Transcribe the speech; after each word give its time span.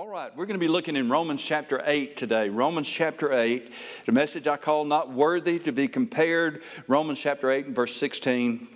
All 0.00 0.08
right, 0.08 0.34
we're 0.34 0.46
going 0.46 0.58
to 0.58 0.58
be 0.58 0.66
looking 0.66 0.96
in 0.96 1.10
Romans 1.10 1.42
chapter 1.42 1.82
8 1.84 2.16
today. 2.16 2.48
Romans 2.48 2.88
chapter 2.88 3.34
8, 3.34 3.70
the 4.06 4.12
message 4.12 4.46
I 4.46 4.56
call 4.56 4.86
Not 4.86 5.12
Worthy 5.12 5.58
to 5.58 5.72
be 5.72 5.88
Compared. 5.88 6.62
Romans 6.88 7.20
chapter 7.20 7.50
8 7.50 7.66
and 7.66 7.76
verse 7.76 7.94
16. 7.96 8.66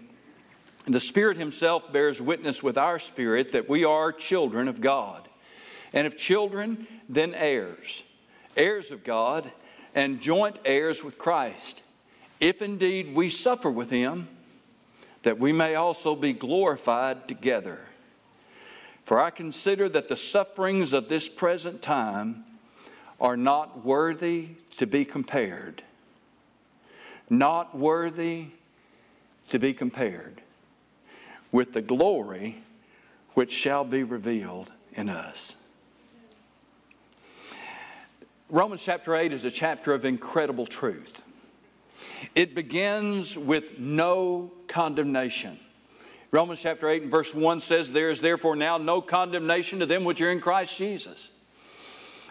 The 0.85 1.01
Spirit 1.01 1.39
Himself 1.39 1.91
bears 1.91 2.21
witness 2.21 2.63
with 2.63 2.77
our 2.77 2.99
spirit 2.99 3.53
that 3.53 3.71
we 3.71 3.87
are 3.87 4.13
children 4.13 4.69
of 4.69 4.83
God. 4.83 5.27
And 5.95 6.07
if 6.07 6.15
children, 6.15 6.87
then 7.09 7.33
heirs, 7.33 8.03
heirs 8.55 8.91
of 8.91 9.03
God, 9.03 9.51
and 9.95 10.21
joint 10.21 10.59
heirs 10.67 11.03
with 11.03 11.17
Christ. 11.17 11.85
If 12.39 12.61
indeed 12.61 13.15
we 13.15 13.31
suffer 13.31 13.71
with 13.71 13.89
Him, 13.89 14.29
that 15.23 15.39
we 15.39 15.53
may 15.53 15.75
also 15.75 16.17
be 16.17 16.35
glorified 16.35 17.29
together. 17.29 17.81
For 19.05 19.21
I 19.21 19.31
consider 19.31 19.89
that 19.91 20.09
the 20.09 20.17
sufferings 20.17 20.93
of 20.93 21.09
this 21.09 21.29
present 21.29 21.83
time 21.83 22.45
are 23.21 23.37
not 23.37 23.85
worthy 23.85 24.49
to 24.79 24.87
be 24.87 25.05
compared. 25.05 25.83
Not 27.29 27.77
worthy 27.77 28.47
to 29.49 29.59
be 29.59 29.75
compared 29.75 30.41
with 31.53 31.73
the 31.73 31.83
glory 31.83 32.63
which 33.35 33.53
shall 33.53 33.85
be 33.85 34.03
revealed 34.03 34.71
in 34.95 35.09
us. 35.09 35.57
Romans 38.49 38.83
chapter 38.83 39.17
8 39.17 39.33
is 39.33 39.45
a 39.45 39.51
chapter 39.51 39.93
of 39.93 40.05
incredible 40.05 40.67
truth. 40.67 41.23
It 42.35 42.55
begins 42.55 43.37
with 43.37 43.79
no 43.79 44.53
condemnation. 44.67 45.59
Romans 46.35 46.61
chapter 46.61 46.89
8 46.89 47.03
and 47.03 47.11
verse 47.13 47.33
1 47.33 47.61
says, 47.61 47.93
There 47.93 48.11
is 48.11 48.21
therefore 48.21 48.57
now 48.57 48.77
no 48.77 49.01
condemnation 49.01 49.79
to 49.79 49.87
them 49.87 50.03
which 50.03 50.21
are 50.21 50.33
in 50.33 50.41
Christ 50.41 50.77
Jesus. 50.77 51.31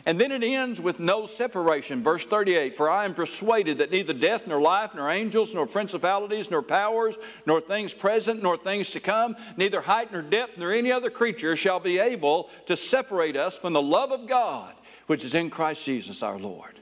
And 0.05 0.19
then 0.19 0.33
it 0.33 0.43
ends 0.43 0.81
with 0.81 0.99
no 0.99 1.25
separation. 1.25 2.03
Verse 2.03 2.25
38 2.25 2.75
For 2.75 2.89
I 2.89 3.05
am 3.05 3.13
persuaded 3.13 3.77
that 3.77 3.91
neither 3.91 4.11
death, 4.11 4.45
nor 4.45 4.59
life, 4.59 4.91
nor 4.93 5.09
angels, 5.09 5.53
nor 5.53 5.65
principalities, 5.65 6.51
nor 6.51 6.61
powers, 6.61 7.15
nor 7.45 7.61
things 7.61 7.93
present, 7.93 8.43
nor 8.43 8.57
things 8.57 8.89
to 8.89 8.99
come, 8.99 9.37
neither 9.55 9.79
height, 9.79 10.11
nor 10.11 10.21
depth, 10.21 10.57
nor 10.57 10.73
any 10.73 10.91
other 10.91 11.09
creature 11.09 11.55
shall 11.55 11.79
be 11.79 11.97
able 11.97 12.49
to 12.65 12.75
separate 12.75 13.37
us 13.37 13.57
from 13.57 13.71
the 13.71 13.81
love 13.81 14.11
of 14.11 14.27
God 14.27 14.75
which 15.07 15.23
is 15.23 15.33
in 15.33 15.49
Christ 15.49 15.85
Jesus 15.85 16.21
our 16.21 16.37
Lord. 16.37 16.77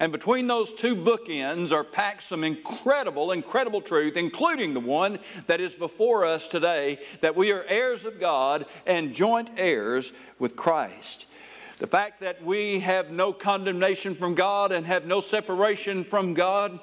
And 0.00 0.10
between 0.10 0.46
those 0.46 0.72
two 0.72 0.96
bookends 0.96 1.70
are 1.70 1.84
packed 1.84 2.24
some 2.24 2.42
incredible, 2.42 3.32
incredible 3.32 3.80
truth, 3.80 4.16
including 4.16 4.74
the 4.74 4.80
one 4.80 5.18
that 5.46 5.60
is 5.60 5.74
before 5.74 6.24
us 6.24 6.48
today 6.48 6.98
that 7.20 7.36
we 7.36 7.52
are 7.52 7.64
heirs 7.64 8.04
of 8.04 8.18
God 8.18 8.66
and 8.86 9.14
joint 9.14 9.50
heirs 9.56 10.12
with 10.38 10.56
Christ. 10.56 11.26
The 11.78 11.86
fact 11.86 12.20
that 12.20 12.44
we 12.44 12.80
have 12.80 13.10
no 13.10 13.32
condemnation 13.32 14.14
from 14.14 14.34
God 14.34 14.72
and 14.72 14.86
have 14.86 15.06
no 15.06 15.20
separation 15.20 16.04
from 16.04 16.34
God 16.34 16.78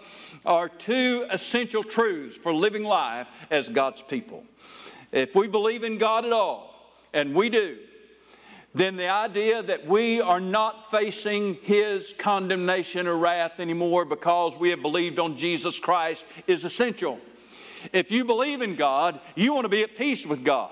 are 0.46 0.70
two 0.70 1.25
essential 1.30 1.84
truths 1.84 2.38
for 2.38 2.53
living 2.53 2.84
life 2.84 3.28
as 3.50 3.70
God's 3.70 4.02
people. 4.02 4.44
If 5.12 5.36
we 5.36 5.48
believe 5.48 5.84
in 5.84 5.98
God 5.98 6.25
at 6.25 6.31
all, 6.31 6.94
and 7.14 7.36
we 7.36 7.50
do, 7.50 7.78
then 8.74 8.96
the 8.96 9.10
idea 9.10 9.62
that 9.64 9.86
we 9.86 10.22
are 10.22 10.40
not 10.40 10.90
facing 10.92 11.56
his 11.56 12.14
condemnation 12.18 13.08
or 13.08 13.18
wrath 13.18 13.60
anymore 13.60 14.06
because 14.06 14.58
we 14.58 14.70
have 14.70 14.82
believed 14.82 15.20
on 15.20 15.38
Jesus 15.38 15.78
Christ 15.78 16.24
is 16.48 16.64
essential. 16.64 17.20
If 17.92 18.12
you 18.12 18.24
believe 18.24 18.62
in 18.62 18.76
God, 18.76 19.20
you 19.36 19.54
want 19.54 19.66
to 19.66 19.70
be 19.70 19.84
at 19.84 19.98
peace 19.98 20.26
with 20.26 20.44
God. 20.44 20.72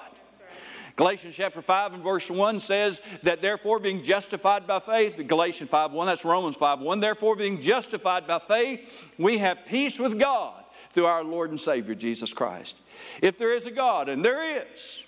Galatians 0.96 1.36
chapter 1.36 1.62
5 1.62 1.94
and 1.94 2.04
verse 2.04 2.30
1 2.30 2.60
says 2.60 3.02
that 3.24 3.42
therefore 3.42 3.80
being 3.80 4.04
justified 4.04 4.68
by 4.68 4.80
faith, 4.80 5.16
Galatians 5.28 5.70
5 5.70 5.94
1, 5.94 6.08
that's 6.08 6.26
Romans 6.26 6.58
5 6.58 6.82
1, 6.82 7.00
therefore 7.00 7.38
being 7.38 7.62
justified 7.62 8.28
by 8.28 8.40
faith, 8.40 8.82
we 9.18 9.38
have 9.38 9.60
peace 9.66 9.98
with 9.98 10.20
God 10.20 10.62
through 10.92 11.06
our 11.06 11.24
Lord 11.24 11.52
and 11.52 11.60
Savior 11.60 11.96
Jesus 11.96 12.34
Christ. 12.34 12.76
If 13.22 13.38
there 13.38 13.54
is 13.54 13.66
a 13.66 13.72
God, 13.72 14.10
and 14.10 14.26
there 14.26 14.62
is, 14.62 15.00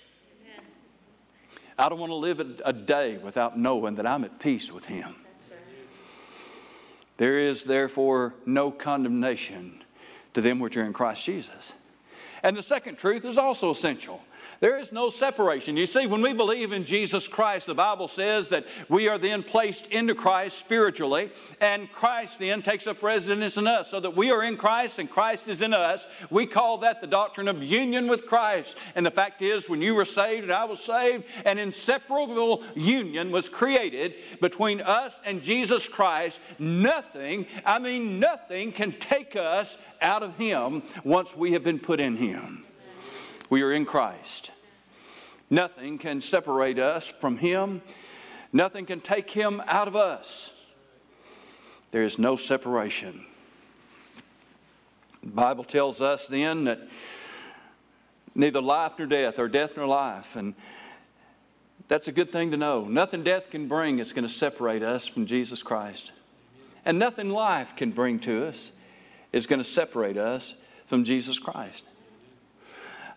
I 1.78 1.88
don't 1.88 1.98
want 1.98 2.10
to 2.10 2.16
live 2.16 2.40
a 2.64 2.72
day 2.72 3.18
without 3.18 3.58
knowing 3.58 3.96
that 3.96 4.06
I'm 4.06 4.24
at 4.24 4.38
peace 4.38 4.70
with 4.70 4.84
Him. 4.84 5.14
There 7.16 7.38
is 7.38 7.64
therefore 7.64 8.34
no 8.46 8.70
condemnation 8.70 9.82
to 10.34 10.40
them 10.40 10.58
which 10.58 10.76
are 10.76 10.84
in 10.84 10.92
Christ 10.92 11.24
Jesus. 11.24 11.74
And 12.42 12.56
the 12.56 12.62
second 12.62 12.96
truth 12.96 13.24
is 13.24 13.38
also 13.38 13.70
essential. 13.70 14.20
There 14.62 14.78
is 14.78 14.92
no 14.92 15.10
separation. 15.10 15.76
You 15.76 15.86
see, 15.86 16.06
when 16.06 16.22
we 16.22 16.32
believe 16.32 16.70
in 16.70 16.84
Jesus 16.84 17.26
Christ, 17.26 17.66
the 17.66 17.74
Bible 17.74 18.06
says 18.06 18.48
that 18.50 18.64
we 18.88 19.08
are 19.08 19.18
then 19.18 19.42
placed 19.42 19.88
into 19.88 20.14
Christ 20.14 20.56
spiritually, 20.56 21.32
and 21.60 21.90
Christ 21.90 22.38
then 22.38 22.62
takes 22.62 22.86
up 22.86 23.02
residence 23.02 23.56
in 23.56 23.66
us, 23.66 23.90
so 23.90 23.98
that 23.98 24.14
we 24.14 24.30
are 24.30 24.44
in 24.44 24.56
Christ 24.56 25.00
and 25.00 25.10
Christ 25.10 25.48
is 25.48 25.62
in 25.62 25.74
us. 25.74 26.06
We 26.30 26.46
call 26.46 26.78
that 26.78 27.00
the 27.00 27.08
doctrine 27.08 27.48
of 27.48 27.60
union 27.60 28.06
with 28.06 28.24
Christ. 28.24 28.76
And 28.94 29.04
the 29.04 29.10
fact 29.10 29.42
is, 29.42 29.68
when 29.68 29.82
you 29.82 29.96
were 29.96 30.04
saved 30.04 30.44
and 30.44 30.52
I 30.52 30.64
was 30.64 30.78
saved, 30.78 31.24
an 31.44 31.58
inseparable 31.58 32.62
union 32.76 33.32
was 33.32 33.48
created 33.48 34.14
between 34.40 34.80
us 34.80 35.20
and 35.24 35.42
Jesus 35.42 35.88
Christ. 35.88 36.38
Nothing, 36.60 37.46
I 37.66 37.80
mean, 37.80 38.20
nothing 38.20 38.70
can 38.70 38.92
take 39.00 39.34
us 39.34 39.76
out 40.00 40.22
of 40.22 40.36
Him 40.36 40.84
once 41.02 41.36
we 41.36 41.50
have 41.50 41.64
been 41.64 41.80
put 41.80 41.98
in 41.98 42.16
Him. 42.16 42.64
We 43.52 43.60
are 43.60 43.72
in 43.72 43.84
Christ. 43.84 44.50
Nothing 45.50 45.98
can 45.98 46.22
separate 46.22 46.78
us 46.78 47.10
from 47.20 47.36
Him, 47.36 47.82
nothing 48.50 48.86
can 48.86 49.02
take 49.02 49.28
Him 49.28 49.62
out 49.66 49.88
of 49.88 49.94
us. 49.94 50.54
There 51.90 52.02
is 52.02 52.18
no 52.18 52.34
separation. 52.34 53.26
The 55.22 55.28
Bible 55.28 55.64
tells 55.64 56.00
us 56.00 56.28
then 56.28 56.64
that 56.64 56.80
neither 58.34 58.62
life 58.62 58.92
nor 58.96 59.06
death, 59.06 59.38
or 59.38 59.48
death 59.48 59.76
nor 59.76 59.86
life, 59.86 60.34
and 60.34 60.54
that's 61.88 62.08
a 62.08 62.12
good 62.12 62.32
thing 62.32 62.52
to 62.52 62.56
know. 62.56 62.86
Nothing 62.86 63.22
death 63.22 63.50
can 63.50 63.68
bring 63.68 63.98
is 63.98 64.14
going 64.14 64.26
to 64.26 64.32
separate 64.32 64.82
us 64.82 65.06
from 65.06 65.26
Jesus 65.26 65.62
Christ. 65.62 66.10
And 66.86 66.98
nothing 66.98 67.28
life 67.28 67.76
can 67.76 67.90
bring 67.90 68.18
to 68.20 68.46
us 68.46 68.72
is 69.30 69.46
going 69.46 69.58
to 69.58 69.68
separate 69.68 70.16
us 70.16 70.54
from 70.86 71.04
Jesus 71.04 71.38
Christ. 71.38 71.84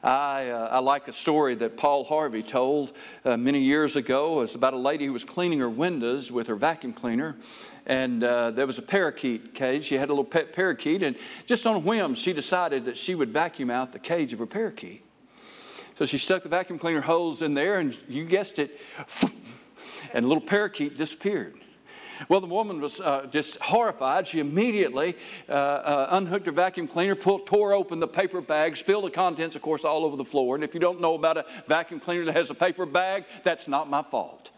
I, 0.05 0.49
uh, 0.49 0.67
I 0.69 0.79
like 0.81 1.07
a 1.07 1.13
story 1.13 1.55
that 1.55 1.77
Paul 1.77 2.03
Harvey 2.03 2.43
told 2.43 2.93
uh, 3.25 3.38
many 3.38 3.59
years 3.59 3.95
ago. 3.95 4.33
It 4.33 4.41
was 4.41 4.53
about 4.53 4.75
a 4.75 4.77
lady 4.77 5.07
who 5.07 5.13
was 5.13 5.25
cleaning 5.25 5.57
her 5.57 5.69
windows 5.69 6.31
with 6.31 6.45
her 6.45 6.55
vacuum 6.55 6.93
cleaner. 6.93 7.35
And 7.88 8.23
uh, 8.23 8.51
there 8.51 8.67
was 8.67 8.77
a 8.77 8.83
parakeet 8.83 9.55
cage. 9.55 9.85
She 9.85 9.95
had 9.95 10.09
a 10.09 10.11
little 10.11 10.23
pet 10.23 10.53
parakeet. 10.53 11.01
And 11.01 11.16
just 11.47 11.66
on 11.66 11.75
a 11.75 11.79
whim, 11.79 12.13
she 12.13 12.33
decided 12.33 12.85
that 12.85 12.97
she 12.97 13.16
would 13.16 13.29
vacuum 13.29 13.71
out 13.71 13.93
the 13.93 13.99
cage 13.99 14.31
of 14.31 14.38
her 14.38 14.45
parakeet. 14.45 15.03
So 15.97 16.05
she 16.05 16.19
stuck 16.19 16.43
the 16.43 16.49
vacuum 16.49 16.77
cleaner 16.77 17.01
hose 17.01 17.41
in 17.41 17.55
there, 17.55 17.79
and 17.79 17.97
you 18.07 18.25
guessed 18.25 18.59
it, 18.59 18.79
and 20.13 20.23
the 20.23 20.27
little 20.27 20.39
parakeet 20.39 20.97
disappeared. 20.97 21.55
Well, 22.30 22.42
the 22.42 22.48
woman 22.48 22.81
was 22.81 23.00
uh, 23.02 23.28
just 23.30 23.59
horrified. 23.59 24.28
She 24.28 24.40
immediately 24.40 25.16
uh, 25.48 25.52
uh, 25.52 26.08
unhooked 26.12 26.46
her 26.46 26.52
vacuum 26.52 26.88
cleaner, 26.88 27.16
pulled, 27.16 27.46
tore 27.46 27.74
open 27.74 28.00
the 28.00 28.08
paper 28.08 28.42
bag, 28.42 28.78
spilled 28.78 29.06
the 29.06 29.12
contents, 29.12 29.56
of 29.56 29.62
course, 29.62 29.84
all 29.84 30.06
over 30.06 30.16
the 30.16 30.26
floor. 30.26 30.56
And 30.56 30.64
if 30.64 30.74
you 30.74 30.80
don't 30.80 31.02
know 31.02 31.16
about 31.16 31.38
a 31.38 31.46
vacuum 31.68 32.00
cleaner 32.00 32.26
that 32.26 32.36
has 32.36 32.50
a 32.50 32.56
paper 32.56 32.86
bag, 32.86 33.26
that's 33.44 33.68
not 33.68 33.90
my 33.90 34.02
fault. 34.02 34.52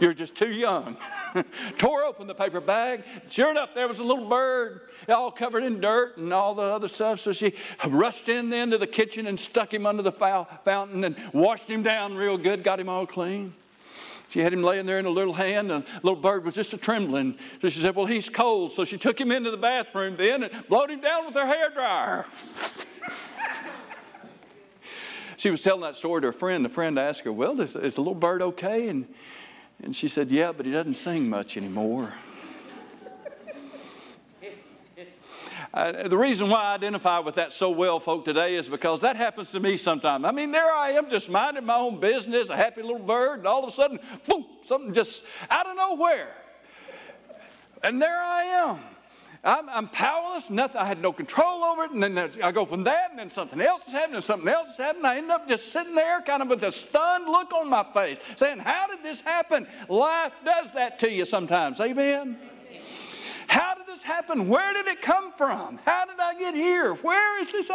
You're 0.00 0.14
just 0.14 0.34
too 0.36 0.52
young. 0.52 0.96
tore 1.78 2.04
open 2.04 2.26
the 2.26 2.34
paper 2.34 2.60
bag. 2.60 3.02
Sure 3.30 3.50
enough, 3.50 3.74
there 3.74 3.88
was 3.88 3.98
a 3.98 4.04
little 4.04 4.28
bird, 4.28 4.82
all 5.08 5.30
covered 5.30 5.64
in 5.64 5.80
dirt 5.80 6.18
and 6.18 6.32
all 6.32 6.54
the 6.54 6.62
other 6.62 6.88
stuff. 6.88 7.20
So 7.20 7.32
she 7.32 7.54
rushed 7.88 8.28
in 8.28 8.50
then 8.50 8.70
to 8.70 8.78
the 8.78 8.86
kitchen 8.86 9.26
and 9.26 9.38
stuck 9.38 9.74
him 9.74 9.86
under 9.86 10.02
the 10.02 10.12
fountain 10.12 11.04
and 11.04 11.16
washed 11.32 11.68
him 11.68 11.82
down 11.82 12.16
real 12.16 12.38
good, 12.38 12.62
got 12.62 12.78
him 12.78 12.88
all 12.88 13.06
clean. 13.06 13.54
She 14.28 14.40
had 14.40 14.52
him 14.52 14.62
laying 14.62 14.84
there 14.84 14.98
in 14.98 15.06
a 15.06 15.10
little 15.10 15.32
hand, 15.32 15.72
and 15.72 15.84
the 15.84 16.00
little 16.02 16.20
bird 16.20 16.44
was 16.44 16.54
just 16.54 16.72
a 16.74 16.76
trembling. 16.76 17.38
So 17.62 17.68
she 17.68 17.80
said, 17.80 17.96
Well, 17.96 18.06
he's 18.06 18.28
cold. 18.28 18.72
So 18.72 18.84
she 18.84 18.98
took 18.98 19.18
him 19.18 19.32
into 19.32 19.50
the 19.50 19.56
bathroom 19.56 20.16
then 20.16 20.42
and 20.42 20.68
blowed 20.68 20.90
him 20.90 21.00
down 21.00 21.26
with 21.26 21.34
her 21.34 21.46
hair 21.46 21.70
dryer. 21.70 22.26
she 25.38 25.50
was 25.50 25.62
telling 25.62 25.80
that 25.80 25.96
story 25.96 26.20
to 26.22 26.28
a 26.28 26.32
friend. 26.32 26.64
The 26.64 26.68
friend 26.68 26.98
asked 26.98 27.24
her, 27.24 27.32
Well, 27.32 27.58
is, 27.60 27.74
is 27.74 27.94
the 27.94 28.02
little 28.02 28.14
bird 28.14 28.42
okay? 28.42 28.88
And, 28.88 29.06
and 29.82 29.96
she 29.96 30.08
said, 30.08 30.30
Yeah, 30.30 30.52
but 30.52 30.66
he 30.66 30.72
doesn't 30.72 30.94
sing 30.94 31.30
much 31.30 31.56
anymore. 31.56 32.12
Uh, 35.78 36.08
the 36.08 36.18
reason 36.18 36.48
why 36.48 36.60
I 36.60 36.74
identify 36.74 37.20
with 37.20 37.36
that 37.36 37.52
so 37.52 37.70
well, 37.70 38.00
folk, 38.00 38.24
today 38.24 38.56
is 38.56 38.68
because 38.68 39.00
that 39.02 39.14
happens 39.14 39.52
to 39.52 39.60
me 39.60 39.76
sometimes. 39.76 40.24
I 40.24 40.32
mean, 40.32 40.50
there 40.50 40.72
I 40.72 40.90
am 40.90 41.08
just 41.08 41.30
minding 41.30 41.64
my 41.64 41.76
own 41.76 42.00
business, 42.00 42.50
a 42.50 42.56
happy 42.56 42.82
little 42.82 42.98
bird, 42.98 43.38
and 43.38 43.46
all 43.46 43.62
of 43.62 43.68
a 43.68 43.70
sudden, 43.70 44.00
boom, 44.28 44.44
something 44.62 44.92
just 44.92 45.24
out 45.48 45.68
of 45.68 45.76
nowhere. 45.76 46.34
And 47.84 48.02
there 48.02 48.20
I 48.20 48.42
am. 48.42 48.80
I'm, 49.44 49.68
I'm, 49.68 49.88
powerless. 49.90 50.50
Nothing. 50.50 50.78
I 50.78 50.84
had 50.84 51.00
no 51.00 51.12
control 51.12 51.62
over 51.62 51.84
it. 51.84 51.92
And 51.92 52.02
then 52.02 52.18
I 52.42 52.50
go 52.50 52.64
from 52.64 52.82
that, 52.82 53.10
and 53.10 53.18
then 53.20 53.30
something 53.30 53.60
else 53.60 53.86
is 53.86 53.92
happening, 53.92 54.16
and 54.16 54.24
something 54.24 54.48
else 54.48 54.70
is 54.70 54.76
happening. 54.78 55.06
I 55.06 55.18
end 55.18 55.30
up 55.30 55.48
just 55.48 55.70
sitting 55.70 55.94
there, 55.94 56.20
kind 56.22 56.42
of 56.42 56.48
with 56.48 56.64
a 56.64 56.72
stunned 56.72 57.26
look 57.26 57.52
on 57.54 57.70
my 57.70 57.86
face, 57.94 58.18
saying, 58.34 58.58
"How 58.58 58.88
did 58.88 59.04
this 59.04 59.20
happen?" 59.20 59.68
Life 59.88 60.32
does 60.44 60.72
that 60.72 60.98
to 60.98 61.10
you 61.12 61.24
sometimes. 61.24 61.78
Amen. 61.78 62.36
How 63.48 63.74
did 63.74 63.86
this 63.86 64.02
happen? 64.02 64.46
Where 64.46 64.72
did 64.74 64.86
it 64.86 65.02
come 65.02 65.32
from? 65.32 65.78
How 65.84 66.04
did 66.04 66.20
I 66.20 66.38
get 66.38 66.54
here? 66.54 66.94
Where 66.94 67.40
is 67.40 67.50
this? 67.50 67.70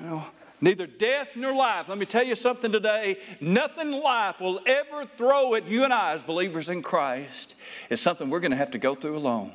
Well, 0.00 0.30
neither 0.60 0.86
death 0.86 1.28
nor 1.34 1.54
life. 1.54 1.88
Let 1.88 1.98
me 1.98 2.06
tell 2.06 2.22
you 2.22 2.34
something 2.34 2.70
today. 2.70 3.18
Nothing 3.40 3.90
life 3.90 4.38
will 4.38 4.60
ever 4.66 5.06
throw 5.16 5.54
at 5.54 5.66
you 5.66 5.84
and 5.84 5.92
I 5.92 6.12
as 6.12 6.22
believers 6.22 6.68
in 6.68 6.82
Christ 6.82 7.54
is 7.88 8.00
something 8.00 8.28
we're 8.28 8.40
going 8.40 8.52
to 8.52 8.56
have 8.56 8.70
to 8.72 8.78
go 8.78 8.94
through 8.94 9.16
alone. 9.16 9.52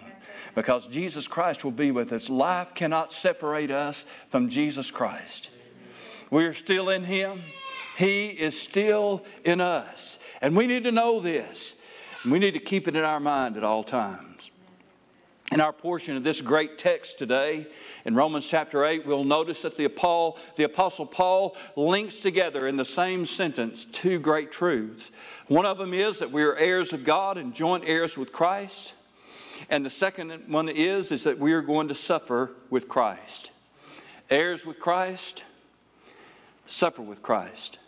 Because 0.56 0.88
Jesus 0.88 1.28
Christ 1.28 1.64
will 1.64 1.72
be 1.72 1.92
with 1.92 2.12
us. 2.12 2.30
Life 2.30 2.74
cannot 2.74 3.12
separate 3.12 3.72
us 3.72 4.06
from 4.30 4.50
Jesus 4.50 4.92
Christ. 4.92 5.52
We 6.30 6.46
are 6.46 6.54
still 6.54 6.90
in 6.90 7.04
Him, 7.04 7.40
He 7.96 8.28
is 8.28 8.60
still 8.60 9.24
in 9.44 9.62
us. 9.62 10.18
And 10.42 10.58
we 10.58 10.66
need 10.66 10.84
to 10.86 10.92
know 10.92 11.20
this. 11.20 11.76
We 12.26 12.40
need 12.40 12.54
to 12.54 12.60
keep 12.60 12.88
it 12.88 12.96
in 12.96 13.04
our 13.04 13.20
mind 13.20 13.58
at 13.58 13.64
all 13.64 13.84
times. 13.84 14.50
In 15.52 15.60
our 15.60 15.74
portion 15.74 16.16
of 16.16 16.24
this 16.24 16.42
great 16.42 16.78
text 16.78 17.20
today, 17.20 17.68
in 18.06 18.16
Romans 18.16 18.48
chapter 18.48 18.86
8, 18.86 19.06
we'll 19.06 19.26
notice 19.26 19.62
that 19.64 19.76
the, 19.78 19.88
Paul, 19.90 20.40
the 20.56 20.64
Apostle 20.64 21.06
Paul 21.06 21.56
links 21.76 22.20
together 22.20 22.66
in 22.66 22.78
the 22.78 22.86
same 22.86 23.26
sentence 23.26 23.86
two 23.86 24.20
great 24.20 24.52
truths. 24.52 25.12
One 25.48 25.66
of 25.66 25.78
them 25.78 25.94
is 25.94 26.20
that 26.20 26.32
we 26.32 26.44
are 26.44 26.56
heirs 26.56 26.94
of 26.94 27.04
God 27.04 27.38
and 27.38 27.54
joint 27.54 27.84
heirs 27.86 28.18
with 28.18 28.32
Christ. 28.32 28.94
And 29.70 29.86
the 29.86 29.90
second 29.90 30.32
one 30.48 30.70
is, 30.70 31.12
is 31.12 31.24
that 31.26 31.38
we 31.38 31.54
are 31.54 31.62
going 31.62 31.90
to 31.90 31.96
suffer 31.96 32.52
with 32.70 32.88
Christ. 32.88 33.52
Heirs 34.30 34.66
with 34.66 34.80
Christ, 34.80 35.44
suffer 36.66 37.02
with 37.02 37.22
Christ. 37.22 37.80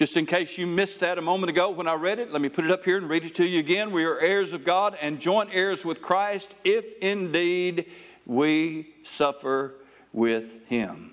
Just 0.00 0.16
in 0.16 0.24
case 0.24 0.56
you 0.56 0.66
missed 0.66 1.00
that 1.00 1.18
a 1.18 1.20
moment 1.20 1.50
ago 1.50 1.68
when 1.68 1.86
I 1.86 1.92
read 1.92 2.18
it, 2.20 2.32
let 2.32 2.40
me 2.40 2.48
put 2.48 2.64
it 2.64 2.70
up 2.70 2.86
here 2.86 2.96
and 2.96 3.06
read 3.06 3.26
it 3.26 3.34
to 3.34 3.44
you 3.44 3.58
again. 3.58 3.90
We 3.90 4.04
are 4.04 4.18
heirs 4.18 4.54
of 4.54 4.64
God 4.64 4.96
and 5.02 5.20
joint 5.20 5.50
heirs 5.52 5.84
with 5.84 6.00
Christ 6.00 6.54
if 6.64 6.96
indeed 7.02 7.84
we 8.24 8.94
suffer 9.02 9.74
with 10.14 10.66
Him. 10.68 11.12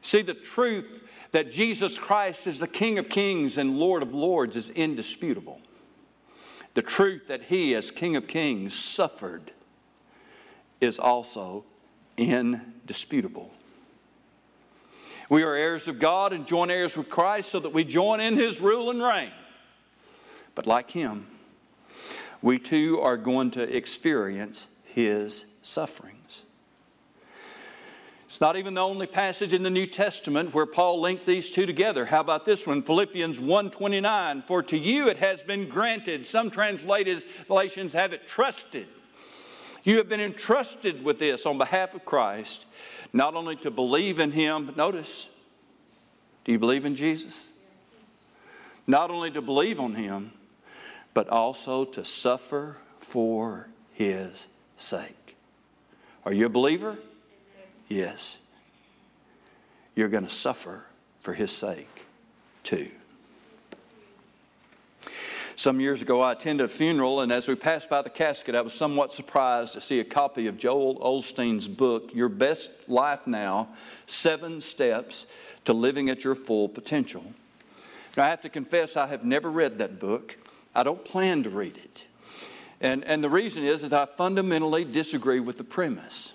See, 0.00 0.22
the 0.22 0.32
truth 0.32 1.02
that 1.32 1.52
Jesus 1.52 1.98
Christ 1.98 2.46
is 2.46 2.58
the 2.58 2.66
King 2.66 2.98
of 2.98 3.10
kings 3.10 3.58
and 3.58 3.78
Lord 3.78 4.02
of 4.02 4.14
lords 4.14 4.56
is 4.56 4.70
indisputable. 4.70 5.60
The 6.72 6.80
truth 6.80 7.26
that 7.26 7.42
He, 7.42 7.74
as 7.74 7.90
King 7.90 8.16
of 8.16 8.26
kings, 8.26 8.74
suffered 8.74 9.52
is 10.80 10.98
also 10.98 11.66
indisputable. 12.16 13.52
We 15.28 15.42
are 15.42 15.54
heirs 15.54 15.88
of 15.88 15.98
God 15.98 16.32
and 16.32 16.46
joint 16.46 16.70
heirs 16.70 16.96
with 16.96 17.10
Christ 17.10 17.50
so 17.50 17.60
that 17.60 17.72
we 17.72 17.84
join 17.84 18.20
in 18.20 18.36
his 18.36 18.60
rule 18.60 18.90
and 18.90 19.02
reign. 19.02 19.30
But 20.54 20.66
like 20.66 20.90
him, 20.90 21.26
we 22.40 22.58
too 22.58 23.00
are 23.00 23.16
going 23.16 23.50
to 23.52 23.76
experience 23.76 24.68
his 24.84 25.44
sufferings. 25.62 26.44
It's 28.26 28.40
not 28.40 28.56
even 28.56 28.74
the 28.74 28.82
only 28.82 29.06
passage 29.06 29.54
in 29.54 29.62
the 29.62 29.70
New 29.70 29.86
Testament 29.86 30.52
where 30.52 30.66
Paul 30.66 31.00
linked 31.00 31.24
these 31.24 31.50
two 31.50 31.64
together. 31.64 32.04
How 32.04 32.20
about 32.20 32.44
this 32.44 32.66
one? 32.66 32.82
Philippians 32.82 33.40
1:29, 33.40 34.46
for 34.46 34.62
to 34.64 34.76
you 34.76 35.08
it 35.08 35.16
has 35.18 35.42
been 35.42 35.68
granted. 35.68 36.26
Some 36.26 36.50
translations 36.50 37.92
have 37.94 38.12
it 38.12 38.28
trusted. 38.28 38.86
You 39.84 39.96
have 39.96 40.08
been 40.08 40.20
entrusted 40.20 41.02
with 41.02 41.18
this 41.18 41.46
on 41.46 41.56
behalf 41.56 41.94
of 41.94 42.04
Christ 42.04 42.66
not 43.12 43.34
only 43.34 43.56
to 43.56 43.70
believe 43.70 44.18
in 44.18 44.32
Him, 44.32 44.66
but 44.66 44.76
notice, 44.76 45.28
do 46.44 46.52
you 46.52 46.58
believe 46.58 46.84
in 46.84 46.94
Jesus? 46.94 47.44
Not 48.86 49.10
only 49.10 49.30
to 49.30 49.42
believe 49.42 49.80
on 49.80 49.94
Him, 49.94 50.32
but 51.14 51.28
also 51.28 51.84
to 51.84 52.04
suffer 52.04 52.76
for 52.98 53.68
His 53.92 54.48
sake. 54.76 55.36
Are 56.24 56.32
you 56.32 56.46
a 56.46 56.50
believer? 56.50 56.98
Yes. 57.88 58.38
You're 59.94 60.08
going 60.08 60.26
to 60.26 60.32
suffer 60.32 60.84
for 61.20 61.34
His 61.34 61.50
sake 61.50 62.04
too. 62.62 62.90
Some 65.58 65.80
years 65.80 66.02
ago, 66.02 66.20
I 66.20 66.30
attended 66.30 66.66
a 66.66 66.68
funeral, 66.68 67.20
and 67.20 67.32
as 67.32 67.48
we 67.48 67.56
passed 67.56 67.90
by 67.90 68.00
the 68.02 68.10
casket, 68.10 68.54
I 68.54 68.60
was 68.60 68.72
somewhat 68.72 69.12
surprised 69.12 69.72
to 69.72 69.80
see 69.80 69.98
a 69.98 70.04
copy 70.04 70.46
of 70.46 70.56
Joel 70.56 71.00
Osteen's 71.00 71.66
book, 71.66 72.14
Your 72.14 72.28
Best 72.28 72.70
Life 72.88 73.26
Now 73.26 73.70
Seven 74.06 74.60
Steps 74.60 75.26
to 75.64 75.72
Living 75.72 76.10
at 76.10 76.22
Your 76.22 76.36
Full 76.36 76.68
Potential. 76.68 77.24
Now, 78.16 78.26
I 78.26 78.28
have 78.28 78.40
to 78.42 78.48
confess, 78.48 78.96
I 78.96 79.08
have 79.08 79.24
never 79.24 79.50
read 79.50 79.78
that 79.78 79.98
book. 79.98 80.36
I 80.76 80.84
don't 80.84 81.04
plan 81.04 81.42
to 81.42 81.50
read 81.50 81.76
it. 81.76 82.04
And, 82.80 83.02
and 83.02 83.24
the 83.24 83.28
reason 83.28 83.64
is 83.64 83.82
that 83.82 83.92
I 83.92 84.06
fundamentally 84.06 84.84
disagree 84.84 85.40
with 85.40 85.58
the 85.58 85.64
premise. 85.64 86.34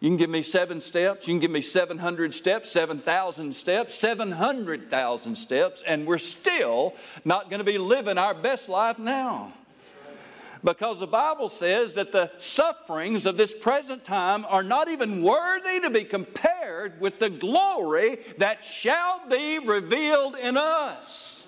You 0.00 0.08
can 0.08 0.16
give 0.16 0.30
me 0.30 0.40
seven 0.40 0.80
steps, 0.80 1.28
you 1.28 1.34
can 1.34 1.40
give 1.40 1.50
me 1.50 1.60
700 1.60 2.32
steps, 2.32 2.70
7,000 2.70 3.54
steps, 3.54 3.94
700,000 3.96 5.36
steps, 5.36 5.82
and 5.86 6.06
we're 6.06 6.16
still 6.16 6.94
not 7.22 7.50
going 7.50 7.58
to 7.58 7.64
be 7.64 7.76
living 7.76 8.16
our 8.16 8.32
best 8.32 8.70
life 8.70 8.98
now. 8.98 9.52
Because 10.64 11.00
the 11.00 11.06
Bible 11.06 11.50
says 11.50 11.94
that 11.94 12.12
the 12.12 12.30
sufferings 12.38 13.26
of 13.26 13.36
this 13.36 13.54
present 13.54 14.04
time 14.04 14.46
are 14.48 14.62
not 14.62 14.88
even 14.88 15.22
worthy 15.22 15.80
to 15.80 15.90
be 15.90 16.04
compared 16.04 17.00
with 17.00 17.18
the 17.18 17.30
glory 17.30 18.20
that 18.38 18.64
shall 18.64 19.22
be 19.28 19.58
revealed 19.58 20.36
in 20.36 20.56
us. 20.56 21.39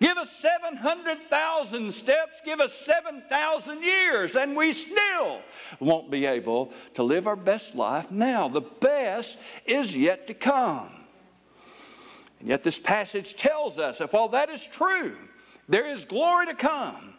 Give 0.00 0.16
us 0.16 0.30
700,000 0.30 1.92
steps, 1.92 2.40
give 2.44 2.60
us 2.60 2.72
7,000 2.72 3.82
years, 3.82 4.36
and 4.36 4.56
we 4.56 4.72
still 4.72 5.40
won't 5.80 6.08
be 6.08 6.24
able 6.24 6.72
to 6.94 7.02
live 7.02 7.26
our 7.26 7.34
best 7.34 7.74
life 7.74 8.10
now. 8.10 8.46
The 8.46 8.60
best 8.60 9.38
is 9.66 9.96
yet 9.96 10.28
to 10.28 10.34
come. 10.34 10.90
And 12.38 12.48
yet, 12.48 12.62
this 12.62 12.78
passage 12.78 13.34
tells 13.34 13.80
us 13.80 13.98
that 13.98 14.12
while 14.12 14.28
that 14.28 14.50
is 14.50 14.64
true, 14.64 15.16
there 15.68 15.90
is 15.90 16.04
glory 16.04 16.46
to 16.46 16.54
come, 16.54 17.14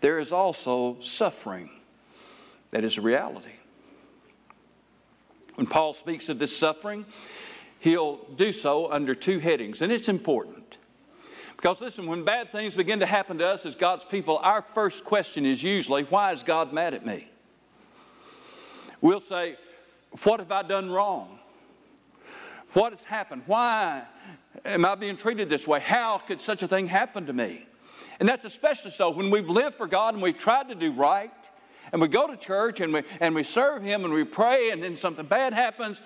there 0.00 0.18
is 0.18 0.32
also 0.32 1.00
suffering 1.00 1.70
that 2.70 2.84
is 2.84 2.98
a 2.98 3.00
reality. 3.00 3.48
When 5.54 5.66
Paul 5.66 5.94
speaks 5.94 6.28
of 6.28 6.38
this 6.38 6.54
suffering, 6.54 7.06
he'll 7.80 8.16
do 8.36 8.52
so 8.52 8.90
under 8.90 9.14
two 9.14 9.38
headings, 9.38 9.80
and 9.80 9.90
it's 9.90 10.10
important. 10.10 10.76
Because 11.64 11.80
listen, 11.80 12.06
when 12.06 12.24
bad 12.24 12.50
things 12.50 12.74
begin 12.76 13.00
to 13.00 13.06
happen 13.06 13.38
to 13.38 13.46
us 13.46 13.64
as 13.64 13.74
God's 13.74 14.04
people, 14.04 14.38
our 14.42 14.60
first 14.60 15.02
question 15.02 15.46
is 15.46 15.62
usually, 15.62 16.02
why 16.02 16.30
is 16.32 16.42
God 16.42 16.74
mad 16.74 16.92
at 16.92 17.06
me? 17.06 17.26
We'll 19.00 19.22
say, 19.22 19.56
what 20.24 20.40
have 20.40 20.52
I 20.52 20.62
done 20.62 20.90
wrong? 20.90 21.38
What 22.74 22.92
has 22.92 23.02
happened? 23.04 23.44
Why 23.46 24.02
am 24.66 24.84
I 24.84 24.94
being 24.94 25.16
treated 25.16 25.48
this 25.48 25.66
way? 25.66 25.80
How 25.80 26.18
could 26.18 26.38
such 26.38 26.62
a 26.62 26.68
thing 26.68 26.86
happen 26.86 27.24
to 27.24 27.32
me? 27.32 27.66
And 28.20 28.28
that's 28.28 28.44
especially 28.44 28.90
so 28.90 29.08
when 29.08 29.30
we've 29.30 29.48
lived 29.48 29.76
for 29.76 29.86
God 29.86 30.12
and 30.12 30.22
we've 30.22 30.36
tried 30.36 30.68
to 30.68 30.74
do 30.74 30.92
right, 30.92 31.32
and 31.92 32.02
we 32.02 32.08
go 32.08 32.26
to 32.26 32.36
church 32.36 32.80
and 32.80 32.92
we, 32.92 33.04
and 33.20 33.34
we 33.34 33.42
serve 33.42 33.82
Him 33.82 34.04
and 34.04 34.12
we 34.12 34.24
pray, 34.24 34.68
and 34.68 34.82
then 34.82 34.96
something 34.96 35.24
bad 35.24 35.54
happens. 35.54 36.02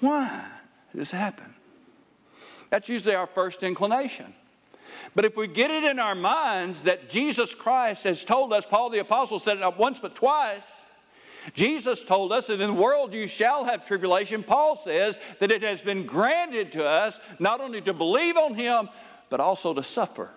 Why 0.00 0.48
did 0.92 1.00
this 1.00 1.12
happen? 1.12 1.53
That's 2.70 2.88
usually 2.88 3.14
our 3.14 3.26
first 3.26 3.62
inclination. 3.62 4.34
But 5.14 5.24
if 5.24 5.36
we 5.36 5.46
get 5.46 5.70
it 5.70 5.84
in 5.84 5.98
our 5.98 6.14
minds 6.14 6.82
that 6.84 7.08
Jesus 7.08 7.54
Christ 7.54 8.04
has 8.04 8.24
told 8.24 8.52
us, 8.52 8.66
Paul 8.66 8.90
the 8.90 8.98
Apostle 8.98 9.38
said 9.38 9.56
it 9.56 9.60
not 9.60 9.78
once 9.78 9.98
but 9.98 10.14
twice. 10.14 10.86
Jesus 11.52 12.02
told 12.02 12.32
us 12.32 12.46
that 12.46 12.60
in 12.60 12.74
the 12.74 12.80
world 12.80 13.12
you 13.12 13.26
shall 13.26 13.64
have 13.64 13.84
tribulation. 13.84 14.42
Paul 14.42 14.76
says 14.76 15.18
that 15.40 15.50
it 15.50 15.62
has 15.62 15.82
been 15.82 16.06
granted 16.06 16.72
to 16.72 16.86
us 16.86 17.20
not 17.38 17.60
only 17.60 17.82
to 17.82 17.92
believe 17.92 18.36
on 18.36 18.54
Him, 18.54 18.88
but 19.28 19.40
also 19.40 19.74
to 19.74 19.82
suffer. 19.82 20.30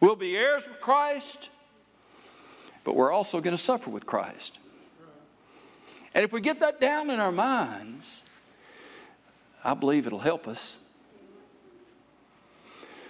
We'll 0.00 0.16
be 0.16 0.36
heirs 0.36 0.68
with 0.68 0.80
Christ, 0.80 1.50
but 2.84 2.94
we're 2.94 3.10
also 3.10 3.40
going 3.40 3.56
to 3.56 3.62
suffer 3.62 3.90
with 3.90 4.06
Christ. 4.06 4.58
And 6.14 6.24
if 6.24 6.32
we 6.32 6.40
get 6.40 6.60
that 6.60 6.80
down 6.80 7.10
in 7.10 7.18
our 7.18 7.32
minds, 7.32 8.22
I 9.68 9.74
believe 9.74 10.06
it'll 10.06 10.18
help 10.18 10.48
us. 10.48 10.78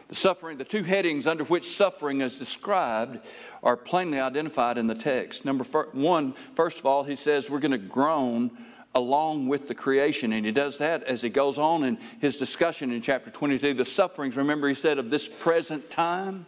The 0.08 0.16
suffering, 0.16 0.58
the 0.58 0.64
two 0.64 0.82
headings 0.82 1.24
under 1.24 1.44
which 1.44 1.64
suffering 1.64 2.20
is 2.20 2.36
described 2.36 3.20
are 3.62 3.76
plainly 3.76 4.18
identified 4.18 4.76
in 4.76 4.88
the 4.88 4.94
text. 4.94 5.44
Number 5.44 5.64
one, 5.92 6.34
first 6.54 6.80
of 6.80 6.86
all, 6.86 7.04
he 7.04 7.14
says 7.14 7.48
we're 7.48 7.60
going 7.60 7.70
to 7.70 7.78
groan 7.78 8.50
along 8.92 9.46
with 9.46 9.68
the 9.68 9.74
creation. 9.74 10.32
And 10.32 10.44
he 10.44 10.50
does 10.50 10.78
that 10.78 11.04
as 11.04 11.22
he 11.22 11.28
goes 11.28 11.58
on 11.58 11.84
in 11.84 11.96
his 12.20 12.36
discussion 12.36 12.90
in 12.90 13.02
chapter 13.02 13.30
22. 13.30 13.74
The 13.74 13.84
sufferings, 13.84 14.36
remember, 14.36 14.66
he 14.66 14.74
said, 14.74 14.98
of 14.98 15.10
this 15.10 15.28
present 15.28 15.90
time. 15.90 16.46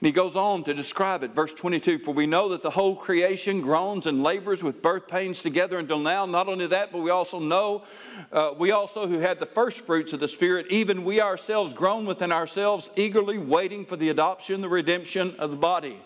And 0.00 0.06
he 0.06 0.12
goes 0.12 0.34
on 0.34 0.64
to 0.64 0.72
describe 0.72 1.22
it. 1.24 1.34
Verse 1.34 1.52
22 1.52 1.98
For 1.98 2.14
we 2.14 2.26
know 2.26 2.48
that 2.48 2.62
the 2.62 2.70
whole 2.70 2.96
creation 2.96 3.60
groans 3.60 4.06
and 4.06 4.22
labors 4.22 4.62
with 4.62 4.80
birth 4.80 5.06
pains 5.06 5.42
together 5.42 5.78
until 5.78 5.98
now. 5.98 6.24
Not 6.24 6.48
only 6.48 6.66
that, 6.68 6.90
but 6.90 7.02
we 7.02 7.10
also 7.10 7.38
know, 7.38 7.84
uh, 8.32 8.54
we 8.58 8.70
also 8.70 9.06
who 9.06 9.18
had 9.18 9.38
the 9.40 9.46
first 9.46 9.84
fruits 9.84 10.14
of 10.14 10.20
the 10.20 10.28
Spirit, 10.28 10.66
even 10.70 11.04
we 11.04 11.20
ourselves 11.20 11.74
groan 11.74 12.06
within 12.06 12.32
ourselves, 12.32 12.88
eagerly 12.96 13.36
waiting 13.36 13.84
for 13.84 13.96
the 13.96 14.08
adoption, 14.08 14.62
the 14.62 14.70
redemption 14.70 15.36
of 15.38 15.50
the 15.50 15.58
body. 15.58 16.00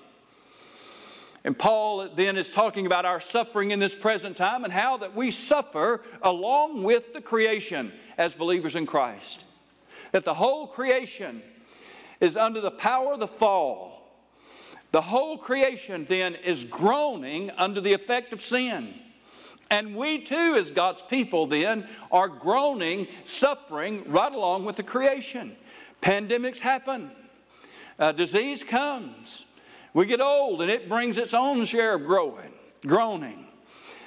And 1.45 1.57
Paul 1.57 2.09
then 2.09 2.37
is 2.37 2.51
talking 2.51 2.87
about 2.87 3.05
our 3.05 3.21
suffering 3.21 3.71
in 3.71 3.79
this 3.79 3.95
present 3.95 4.37
time 4.37 4.65
and 4.65 4.73
how 4.73 4.97
that 4.97 5.15
we 5.15 5.31
suffer 5.31 6.03
along 6.23 6.83
with 6.83 7.13
the 7.13 7.21
creation 7.21 7.93
as 8.19 8.35
believers 8.35 8.75
in 8.75 8.87
Christ. 8.87 9.45
That 10.11 10.25
the 10.25 10.35
whole 10.35 10.67
creation 10.67 11.43
is 12.25 12.37
under 12.37 12.61
the 12.61 12.71
power 12.71 13.13
of 13.13 13.21
the 13.21 13.29
fall. 13.29 13.95
The 14.93 15.03
whole 15.03 15.37
creation 15.37 16.05
then 16.05 16.35
is 16.37 16.65
groaning 16.65 17.51
under 17.57 17.81
the 17.81 17.93
effect 17.93 18.33
of 18.33 18.41
sin. 18.41 18.95
And 19.71 19.95
we 19.95 20.23
too, 20.23 20.57
as 20.57 20.71
God's 20.71 21.03
people, 21.03 21.47
then 21.47 21.87
are 22.11 22.29
groaning, 22.29 23.09
suffering 23.25 24.05
right 24.07 24.33
along 24.33 24.65
with 24.65 24.77
the 24.77 24.83
creation. 24.83 25.57
Pandemics 26.01 26.59
happen, 26.59 27.11
uh, 27.99 28.13
disease 28.13 28.63
comes. 28.63 29.47
We 29.95 30.07
get 30.07 30.21
old 30.21 30.63
and 30.63 30.71
it 30.71 30.89
brings 30.89 31.19
its 31.19 31.35
own 31.35 31.65
share 31.65 31.95
of 31.95 32.05
growing, 32.05 32.53
groaning. 32.87 33.47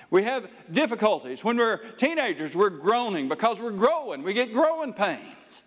We 0.09 0.23
have 0.23 0.49
difficulties. 0.71 1.43
When 1.43 1.57
we're 1.57 1.77
teenagers, 1.97 2.55
we're 2.55 2.69
groaning 2.69 3.27
because 3.27 3.59
we're 3.59 3.71
growing. 3.71 4.23
We 4.23 4.33
get 4.33 4.53
growing 4.53 4.93
pains 4.93 5.61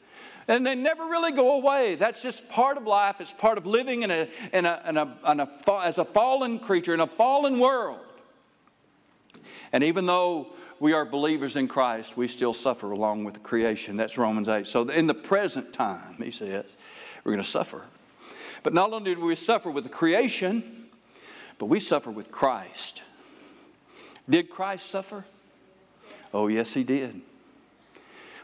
and 0.50 0.66
they 0.66 0.74
never 0.74 1.04
really 1.04 1.30
go 1.30 1.52
away. 1.52 1.94
That's 1.94 2.20
just 2.22 2.48
part 2.48 2.76
of 2.76 2.84
life. 2.84 3.20
It's 3.20 3.32
part 3.32 3.56
of 3.56 3.66
living 3.66 4.02
in 4.02 4.10
a, 4.10 4.28
in 4.52 4.66
a, 4.66 4.82
in 4.88 4.96
a, 4.96 5.16
in 5.30 5.40
a, 5.40 5.48
as 5.82 5.98
a 5.98 6.04
fallen 6.04 6.58
creature 6.58 6.92
in 6.92 6.98
a 6.98 7.06
fallen 7.06 7.60
world. 7.60 8.00
And 9.72 9.84
even 9.84 10.06
though 10.06 10.48
we 10.80 10.92
are 10.92 11.04
believers 11.04 11.54
in 11.54 11.68
Christ, 11.68 12.16
we 12.16 12.26
still 12.26 12.52
suffer 12.52 12.90
along 12.90 13.22
with 13.22 13.34
the 13.34 13.40
creation. 13.40 13.96
That's 13.96 14.18
Romans 14.18 14.48
8. 14.48 14.66
So 14.66 14.88
in 14.88 15.06
the 15.06 15.14
present 15.14 15.72
time, 15.72 16.16
he 16.18 16.32
says, 16.32 16.76
we're 17.22 17.30
going 17.30 17.44
to 17.44 17.48
suffer. 17.48 17.84
But 18.64 18.74
not 18.74 18.92
only 18.92 19.14
do 19.14 19.20
we 19.20 19.36
suffer 19.36 19.70
with 19.70 19.84
the 19.84 19.90
creation, 19.90 20.88
but 21.58 21.66
we 21.66 21.78
suffer 21.78 22.10
with 22.10 22.32
Christ. 22.32 23.04
Did 24.28 24.50
Christ 24.50 24.86
suffer? 24.86 25.24
Oh, 26.34 26.48
yes, 26.48 26.74
he 26.74 26.82
did. 26.82 27.20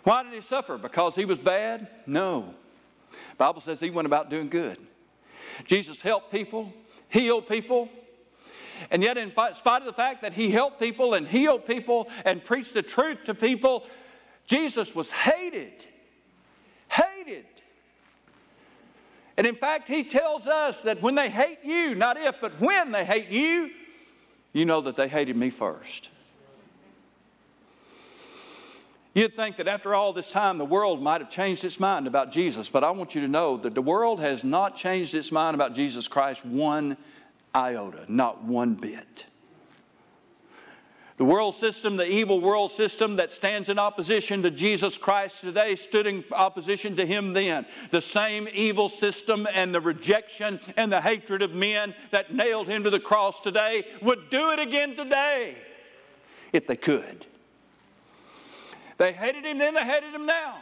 Why 0.07 0.23
did 0.23 0.35
he 0.35 0.41
suffer? 0.41 0.79
Because 0.79 1.17
he 1.17 1.25
was 1.25 1.41
bad? 1.41 1.89
No. 2.07 2.55
The 3.11 3.37
Bible 3.39 3.61
says 3.61 3.81
he 3.81 3.91
went 3.91 4.07
about 4.07 4.31
doing 4.31 4.49
good. 4.49 4.79
Jesus 5.65 6.01
helped 6.01 6.31
people, 6.31 6.73
healed 7.09 7.49
people, 7.49 7.89
and 8.89 9.03
yet, 9.03 9.19
in 9.19 9.33
spite 9.33 9.81
of 9.81 9.87
the 9.87 9.93
fact 9.93 10.23
that 10.23 10.33
he 10.33 10.49
helped 10.49 10.79
people 10.79 11.15
and 11.15 11.27
healed 11.27 11.67
people 11.67 12.09
and 12.25 12.45
preached 12.45 12.73
the 12.73 12.83
truth 12.83 13.25
to 13.25 13.35
people, 13.35 13.85
Jesus 14.47 14.95
was 14.95 15.11
hated. 15.11 15.87
Hated. 16.89 17.47
And 19.37 19.45
in 19.45 19.57
fact, 19.57 19.89
he 19.89 20.05
tells 20.05 20.47
us 20.47 20.83
that 20.83 21.03
when 21.03 21.17
they 21.17 21.31
hate 21.31 21.65
you, 21.65 21.97
not 21.97 22.17
if, 22.17 22.37
but 22.41 22.61
when 22.61 22.93
they 22.93 23.05
hate 23.05 23.29
you, 23.29 23.71
you 24.53 24.67
know 24.67 24.81
that 24.83 24.95
they 24.95 25.09
hated 25.09 25.35
me 25.35 25.51
first. 25.51 26.11
You'd 29.17 29.35
think 29.35 29.57
that 29.57 29.67
after 29.67 29.95
all 29.95 30.13
this 30.13 30.31
time, 30.31 30.59
the 30.59 30.67
world 30.67 31.03
might 31.03 31.23
have 31.23 31.31
changed 31.31 31.65
its 31.65 31.81
mind 31.81 32.07
about 32.07 32.31
Jesus, 32.31 32.69
but 32.69 32.85
I 32.85 32.91
want 32.91 33.15
you 33.15 33.23
to 33.23 33.29
know 33.29 33.57
that 33.57 33.75
the 33.75 33.81
world 33.81 34.21
has 34.21 34.45
not 34.45 34.77
changed 34.77 35.15
its 35.15 35.33
mind 35.33 35.55
about 35.55 35.75
Jesus 35.75 36.07
Christ 36.07 36.45
one 36.45 36.99
iota, 37.55 38.05
not 38.09 38.45
one 38.45 38.75
bit. 38.75 39.25
The 41.17 41.25
world 41.25 41.55
system, 41.55 41.97
the 41.97 42.07
evil 42.07 42.43
world 42.43 42.71
system 42.71 43.17
that 43.17 43.31
stands 43.31 43.71
in 43.71 43.79
opposition 43.79 44.43
to 44.43 44.51
Jesus 44.51 44.99
Christ 44.99 45.41
today, 45.41 45.77
stood 45.77 46.07
in 46.07 46.23
opposition 46.33 46.95
to 46.97 47.07
him 47.07 47.33
then. 47.33 47.65
The 47.93 48.03
same 48.03 48.47
evil 48.53 48.91
system 48.91 49.49
and 49.51 49.75
the 49.75 49.81
rejection 49.81 50.61
and 50.77 50.93
the 50.93 51.01
hatred 51.01 51.41
of 51.41 51.55
men 51.55 51.95
that 52.11 52.35
nailed 52.35 52.69
him 52.69 52.85
to 52.85 52.91
the 52.91 53.01
cross 53.01 53.41
today 53.41 53.87
would 54.03 54.29
do 54.29 54.51
it 54.51 54.59
again 54.59 54.95
today 54.95 55.57
if 56.53 56.67
they 56.67 56.77
could. 56.77 57.25
They 58.99 59.13
hated 59.13 59.45
him 59.45 59.59
then, 59.59 59.75
they 59.75 59.85
hated 59.85 60.15
him 60.15 60.27
now. 60.27 60.57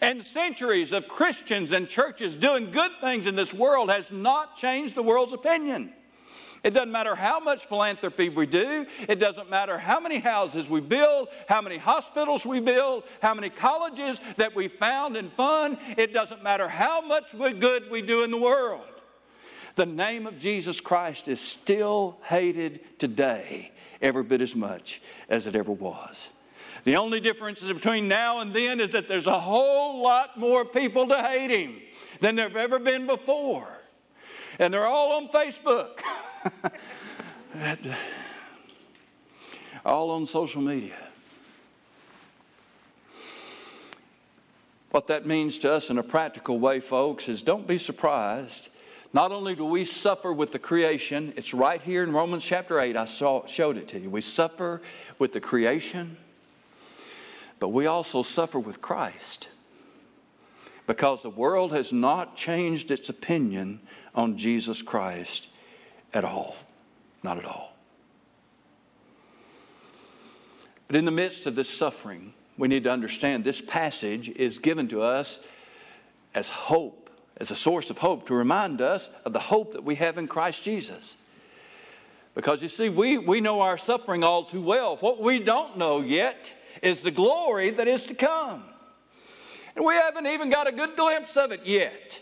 And 0.00 0.24
centuries 0.24 0.92
of 0.92 1.08
Christians 1.08 1.72
and 1.72 1.88
churches 1.88 2.34
doing 2.34 2.70
good 2.70 2.92
things 3.00 3.26
in 3.26 3.36
this 3.36 3.52
world 3.52 3.90
has 3.90 4.10
not 4.10 4.56
changed 4.56 4.94
the 4.94 5.02
world's 5.02 5.32
opinion. 5.32 5.92
It 6.64 6.70
doesn't 6.70 6.90
matter 6.90 7.14
how 7.14 7.38
much 7.38 7.66
philanthropy 7.66 8.28
we 8.28 8.46
do. 8.46 8.86
It 9.08 9.20
doesn't 9.20 9.48
matter 9.48 9.78
how 9.78 10.00
many 10.00 10.18
houses 10.18 10.68
we 10.68 10.80
build, 10.80 11.28
how 11.48 11.60
many 11.62 11.76
hospitals 11.76 12.44
we 12.44 12.58
build, 12.58 13.04
how 13.22 13.34
many 13.34 13.50
colleges 13.50 14.20
that 14.36 14.56
we 14.56 14.66
found 14.66 15.16
and 15.16 15.32
fund. 15.34 15.78
It 15.96 16.12
doesn't 16.12 16.42
matter 16.42 16.68
how 16.68 17.02
much 17.02 17.38
good 17.60 17.88
we 17.90 18.02
do 18.02 18.24
in 18.24 18.32
the 18.32 18.40
world. 18.40 18.82
The 19.76 19.86
name 19.86 20.26
of 20.26 20.38
Jesus 20.38 20.80
Christ 20.80 21.28
is 21.28 21.40
still 21.40 22.18
hated 22.24 22.98
today, 22.98 23.70
every 24.00 24.24
bit 24.24 24.40
as 24.40 24.56
much 24.56 25.02
as 25.28 25.46
it 25.46 25.54
ever 25.54 25.70
was. 25.70 26.30
The 26.86 26.94
only 26.94 27.18
difference 27.18 27.62
between 27.62 28.06
now 28.06 28.38
and 28.38 28.54
then 28.54 28.78
is 28.78 28.92
that 28.92 29.08
there's 29.08 29.26
a 29.26 29.40
whole 29.40 30.00
lot 30.04 30.38
more 30.38 30.64
people 30.64 31.08
to 31.08 31.20
hate 31.20 31.50
him 31.50 31.80
than 32.20 32.36
there 32.36 32.46
have 32.46 32.56
ever 32.56 32.78
been 32.78 33.08
before. 33.08 33.66
And 34.60 34.72
they're 34.72 34.86
all 34.86 35.16
on 35.16 35.26
Facebook, 35.26 35.98
all 39.84 40.12
on 40.12 40.26
social 40.26 40.62
media. 40.62 40.94
What 44.92 45.08
that 45.08 45.26
means 45.26 45.58
to 45.58 45.72
us 45.72 45.90
in 45.90 45.98
a 45.98 46.04
practical 46.04 46.60
way, 46.60 46.78
folks, 46.78 47.28
is 47.28 47.42
don't 47.42 47.66
be 47.66 47.78
surprised. 47.78 48.68
Not 49.12 49.32
only 49.32 49.56
do 49.56 49.64
we 49.64 49.84
suffer 49.84 50.32
with 50.32 50.52
the 50.52 50.60
creation, 50.60 51.32
it's 51.36 51.52
right 51.52 51.82
here 51.82 52.04
in 52.04 52.12
Romans 52.12 52.44
chapter 52.44 52.78
8, 52.78 52.96
I 52.96 53.06
saw, 53.06 53.44
showed 53.46 53.76
it 53.76 53.88
to 53.88 53.98
you. 53.98 54.08
We 54.08 54.20
suffer 54.20 54.82
with 55.18 55.32
the 55.32 55.40
creation 55.40 56.16
but 57.58 57.68
we 57.68 57.86
also 57.86 58.22
suffer 58.22 58.58
with 58.58 58.82
Christ 58.82 59.48
because 60.86 61.22
the 61.22 61.30
world 61.30 61.72
has 61.72 61.92
not 61.92 62.36
changed 62.36 62.90
its 62.90 63.08
opinion 63.08 63.80
on 64.14 64.36
Jesus 64.36 64.82
Christ 64.82 65.48
at 66.14 66.24
all. 66.24 66.56
Not 67.22 67.38
at 67.38 67.44
all. 67.44 67.74
But 70.86 70.96
in 70.96 71.04
the 71.04 71.10
midst 71.10 71.46
of 71.46 71.56
this 71.56 71.68
suffering, 71.68 72.32
we 72.56 72.68
need 72.68 72.84
to 72.84 72.90
understand 72.90 73.44
this 73.44 73.60
passage 73.60 74.28
is 74.28 74.58
given 74.58 74.86
to 74.88 75.02
us 75.02 75.40
as 76.34 76.48
hope, 76.48 77.10
as 77.38 77.50
a 77.50 77.56
source 77.56 77.90
of 77.90 77.98
hope, 77.98 78.26
to 78.26 78.34
remind 78.34 78.80
us 78.80 79.10
of 79.24 79.32
the 79.32 79.40
hope 79.40 79.72
that 79.72 79.82
we 79.82 79.96
have 79.96 80.16
in 80.18 80.28
Christ 80.28 80.62
Jesus. 80.62 81.16
Because 82.34 82.62
you 82.62 82.68
see, 82.68 82.88
we, 82.88 83.18
we 83.18 83.40
know 83.40 83.60
our 83.62 83.78
suffering 83.78 84.22
all 84.22 84.44
too 84.44 84.60
well. 84.60 84.96
What 84.98 85.20
we 85.20 85.38
don't 85.40 85.76
know 85.76 86.00
yet 86.00 86.52
is 86.82 87.02
the 87.02 87.10
glory 87.10 87.70
that 87.70 87.88
is 87.88 88.06
to 88.06 88.14
come. 88.14 88.64
And 89.74 89.84
we 89.84 89.94
haven't 89.94 90.26
even 90.26 90.50
got 90.50 90.66
a 90.66 90.72
good 90.72 90.96
glimpse 90.96 91.36
of 91.36 91.52
it 91.52 91.60
yet. 91.64 92.20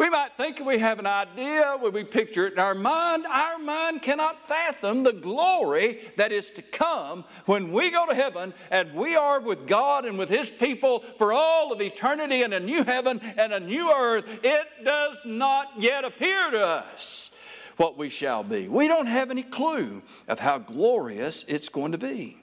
We 0.00 0.08
might 0.08 0.34
think 0.34 0.60
we 0.60 0.78
have 0.78 0.98
an 0.98 1.04
idea 1.04 1.76
when 1.78 1.92
we 1.92 2.04
picture 2.04 2.46
it 2.46 2.54
in 2.54 2.58
our 2.58 2.74
mind. 2.74 3.26
Our 3.26 3.58
mind 3.58 4.00
cannot 4.00 4.48
fathom 4.48 5.02
the 5.02 5.12
glory 5.12 5.98
that 6.16 6.32
is 6.32 6.48
to 6.52 6.62
come 6.62 7.26
when 7.44 7.70
we 7.70 7.90
go 7.90 8.06
to 8.06 8.14
heaven 8.14 8.54
and 8.70 8.94
we 8.94 9.14
are 9.14 9.40
with 9.40 9.66
God 9.66 10.06
and 10.06 10.18
with 10.18 10.30
His 10.30 10.50
people 10.50 11.00
for 11.18 11.34
all 11.34 11.70
of 11.70 11.82
eternity 11.82 12.42
in 12.42 12.54
a 12.54 12.60
new 12.60 12.82
heaven 12.82 13.20
and 13.36 13.52
a 13.52 13.60
new 13.60 13.92
earth. 13.92 14.24
It 14.42 14.68
does 14.86 15.18
not 15.26 15.72
yet 15.78 16.06
appear 16.06 16.50
to 16.50 16.66
us 16.66 17.30
what 17.76 17.98
we 17.98 18.08
shall 18.08 18.42
be. 18.42 18.68
We 18.68 18.88
don't 18.88 19.04
have 19.04 19.30
any 19.30 19.42
clue 19.42 20.00
of 20.28 20.38
how 20.38 20.56
glorious 20.56 21.44
it's 21.46 21.68
going 21.68 21.92
to 21.92 21.98
be. 21.98 22.39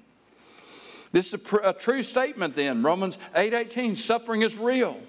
This 1.18 1.30
is 1.30 1.34
a, 1.34 1.40
pr- 1.40 1.62
a 1.64 1.74
true 1.74 2.04
statement 2.04 2.54
then. 2.54 2.84
Romans 2.84 3.18
8:18, 3.34 3.98
suffering 3.98 4.44
is 4.44 4.56
real. 4.56 5.00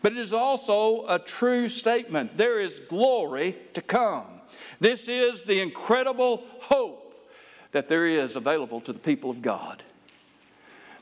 But 0.00 0.12
it 0.12 0.18
is 0.18 0.32
also 0.32 1.06
a 1.06 1.18
true 1.18 1.68
statement. 1.68 2.38
There 2.38 2.58
is 2.58 2.80
glory 2.80 3.58
to 3.74 3.82
come. 3.82 4.24
This 4.80 5.06
is 5.06 5.42
the 5.42 5.60
incredible 5.60 6.44
hope 6.60 7.14
that 7.72 7.90
there 7.90 8.06
is 8.06 8.36
available 8.36 8.80
to 8.80 8.92
the 8.94 8.98
people 8.98 9.28
of 9.28 9.42
God. 9.42 9.82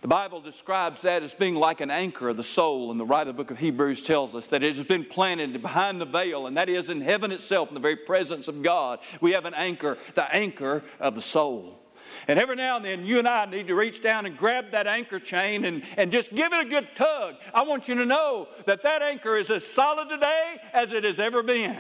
The 0.00 0.08
Bible 0.08 0.40
describes 0.40 1.02
that 1.02 1.22
as 1.22 1.32
being 1.32 1.54
like 1.54 1.80
an 1.80 1.92
anchor 1.92 2.30
of 2.30 2.36
the 2.36 2.42
soul, 2.42 2.90
and 2.90 2.98
the 2.98 3.06
writer 3.06 3.30
of 3.30 3.36
the 3.36 3.44
book 3.44 3.52
of 3.52 3.58
Hebrews 3.58 4.02
tells 4.02 4.34
us 4.34 4.48
that 4.48 4.64
it 4.64 4.74
has 4.74 4.84
been 4.86 5.04
planted 5.04 5.62
behind 5.62 6.00
the 6.00 6.04
veil, 6.04 6.48
and 6.48 6.56
that 6.56 6.68
is 6.68 6.90
in 6.90 7.00
heaven 7.00 7.30
itself, 7.30 7.68
in 7.68 7.74
the 7.74 7.80
very 7.80 7.94
presence 7.94 8.48
of 8.48 8.60
God. 8.60 8.98
We 9.20 9.34
have 9.34 9.44
an 9.44 9.54
anchor, 9.54 9.98
the 10.16 10.34
anchor 10.34 10.82
of 10.98 11.14
the 11.14 11.22
soul. 11.22 11.78
And 12.28 12.38
every 12.38 12.56
now 12.56 12.76
and 12.76 12.84
then, 12.84 13.04
you 13.04 13.18
and 13.18 13.28
I 13.28 13.44
need 13.46 13.66
to 13.68 13.74
reach 13.74 14.02
down 14.02 14.26
and 14.26 14.36
grab 14.36 14.70
that 14.70 14.86
anchor 14.86 15.18
chain 15.18 15.64
and, 15.64 15.82
and 15.96 16.10
just 16.10 16.34
give 16.34 16.52
it 16.52 16.66
a 16.66 16.68
good 16.68 16.88
tug. 16.94 17.36
I 17.52 17.62
want 17.64 17.88
you 17.88 17.94
to 17.96 18.06
know 18.06 18.48
that 18.66 18.82
that 18.82 19.02
anchor 19.02 19.36
is 19.36 19.50
as 19.50 19.66
solid 19.66 20.08
today 20.08 20.56
as 20.72 20.92
it 20.92 21.04
has 21.04 21.18
ever 21.18 21.42
been. 21.42 21.76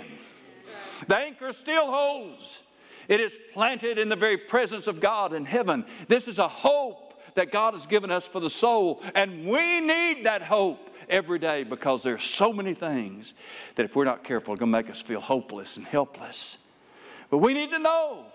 The 1.08 1.16
anchor 1.16 1.52
still 1.52 1.90
holds. 1.90 2.62
It 3.08 3.20
is 3.20 3.36
planted 3.52 3.98
in 3.98 4.08
the 4.08 4.16
very 4.16 4.36
presence 4.36 4.86
of 4.86 5.00
God 5.00 5.32
in 5.32 5.44
heaven. 5.44 5.84
This 6.08 6.28
is 6.28 6.38
a 6.38 6.48
hope 6.48 7.04
that 7.34 7.52
God 7.52 7.74
has 7.74 7.86
given 7.86 8.10
us 8.10 8.26
for 8.26 8.40
the 8.40 8.50
soul. 8.50 9.02
And 9.14 9.46
we 9.46 9.80
need 9.80 10.24
that 10.24 10.42
hope 10.42 10.90
every 11.08 11.38
day 11.38 11.64
because 11.64 12.02
there's 12.02 12.22
so 12.22 12.52
many 12.52 12.74
things 12.74 13.34
that 13.74 13.84
if 13.84 13.96
we're 13.96 14.04
not 14.04 14.24
careful, 14.24 14.54
are 14.54 14.56
going 14.56 14.72
to 14.72 14.78
make 14.78 14.90
us 14.90 15.02
feel 15.02 15.20
hopeless 15.20 15.76
and 15.76 15.86
helpless. 15.86 16.58
But 17.30 17.38
we 17.38 17.54
need 17.54 17.70
to 17.70 17.78
know 17.78 18.26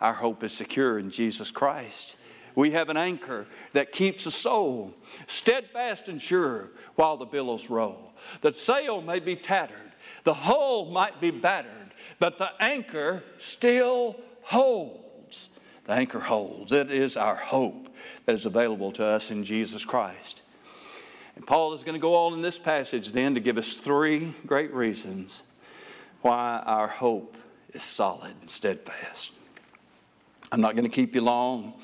our 0.00 0.14
hope 0.14 0.42
is 0.42 0.52
secure 0.52 0.98
in 0.98 1.10
Jesus 1.10 1.50
Christ. 1.50 2.16
We 2.54 2.72
have 2.72 2.88
an 2.88 2.96
anchor 2.96 3.46
that 3.72 3.92
keeps 3.92 4.24
the 4.24 4.30
soul 4.30 4.94
steadfast 5.26 6.08
and 6.08 6.20
sure 6.20 6.70
while 6.96 7.16
the 7.16 7.24
billows 7.24 7.70
roll. 7.70 8.12
The 8.40 8.52
sail 8.52 9.02
may 9.02 9.20
be 9.20 9.36
tattered, 9.36 9.92
the 10.24 10.34
hull 10.34 10.86
might 10.86 11.20
be 11.20 11.30
battered, 11.30 11.94
but 12.18 12.38
the 12.38 12.50
anchor 12.60 13.22
still 13.38 14.16
holds. 14.42 15.48
The 15.84 15.92
anchor 15.92 16.20
holds. 16.20 16.72
It 16.72 16.90
is 16.90 17.16
our 17.16 17.36
hope 17.36 17.88
that 18.26 18.34
is 18.34 18.46
available 18.46 18.92
to 18.92 19.04
us 19.04 19.30
in 19.30 19.44
Jesus 19.44 19.84
Christ. 19.84 20.42
And 21.36 21.46
Paul 21.46 21.72
is 21.72 21.82
going 21.82 21.94
to 21.94 22.00
go 22.00 22.14
on 22.14 22.34
in 22.34 22.42
this 22.42 22.58
passage 22.58 23.12
then 23.12 23.34
to 23.34 23.40
give 23.40 23.56
us 23.56 23.78
three 23.78 24.34
great 24.46 24.74
reasons 24.74 25.42
why 26.20 26.62
our 26.66 26.86
hope 26.86 27.36
is 27.72 27.82
solid 27.82 28.34
and 28.40 28.50
steadfast. 28.50 29.32
I'm 30.52 30.60
not 30.60 30.76
going 30.76 30.88
to 30.88 30.94
keep 30.94 31.14
you 31.14 31.20
long. 31.20 31.74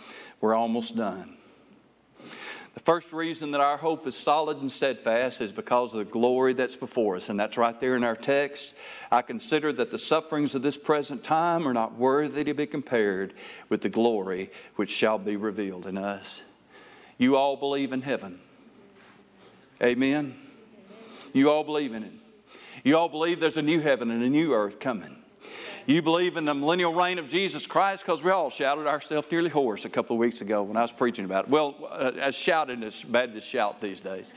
We're 0.40 0.54
almost 0.54 0.96
done. 0.96 1.36
The 2.74 2.82
first 2.82 3.12
reason 3.14 3.52
that 3.52 3.60
our 3.62 3.78
hope 3.78 4.06
is 4.06 4.14
solid 4.14 4.60
and 4.60 4.70
steadfast 4.70 5.40
is 5.40 5.50
because 5.50 5.94
of 5.94 6.00
the 6.00 6.12
glory 6.12 6.52
that's 6.52 6.76
before 6.76 7.16
us, 7.16 7.30
and 7.30 7.40
that's 7.40 7.56
right 7.56 7.78
there 7.80 7.96
in 7.96 8.04
our 8.04 8.14
text. 8.14 8.74
I 9.10 9.22
consider 9.22 9.72
that 9.72 9.90
the 9.90 9.96
sufferings 9.96 10.54
of 10.54 10.60
this 10.60 10.76
present 10.76 11.24
time 11.24 11.66
are 11.66 11.72
not 11.72 11.94
worthy 11.94 12.44
to 12.44 12.52
be 12.52 12.66
compared 12.66 13.32
with 13.70 13.80
the 13.80 13.88
glory 13.88 14.50
which 14.74 14.90
shall 14.90 15.18
be 15.18 15.36
revealed 15.36 15.86
in 15.86 15.96
us. 15.96 16.42
You 17.16 17.36
all 17.36 17.56
believe 17.56 17.94
in 17.94 18.02
heaven. 18.02 18.40
Amen. 19.82 20.36
You 21.32 21.48
all 21.50 21.64
believe 21.64 21.94
in 21.94 22.02
it. 22.02 22.12
You 22.84 22.98
all 22.98 23.08
believe 23.08 23.40
there's 23.40 23.56
a 23.56 23.62
new 23.62 23.80
heaven 23.80 24.10
and 24.10 24.22
a 24.22 24.28
new 24.28 24.52
earth 24.52 24.78
coming. 24.80 25.16
You 25.86 26.02
believe 26.02 26.36
in 26.36 26.44
the 26.44 26.54
millennial 26.54 26.94
reign 26.94 27.18
of 27.18 27.28
Jesus 27.28 27.66
Christ? 27.66 28.04
Because 28.04 28.22
we 28.22 28.30
all 28.30 28.50
shouted 28.50 28.86
ourselves 28.86 29.30
nearly 29.30 29.50
hoarse 29.50 29.84
a 29.84 29.88
couple 29.88 30.16
of 30.16 30.20
weeks 30.20 30.40
ago 30.40 30.62
when 30.62 30.76
I 30.76 30.82
was 30.82 30.92
preaching 30.92 31.24
about 31.24 31.44
it. 31.44 31.50
Well, 31.50 31.76
uh, 31.88 32.12
as 32.18 32.34
shouting 32.34 32.82
as 32.82 33.04
bad 33.04 33.34
as 33.36 33.44
shout 33.44 33.80
these 33.80 34.00
days. 34.00 34.32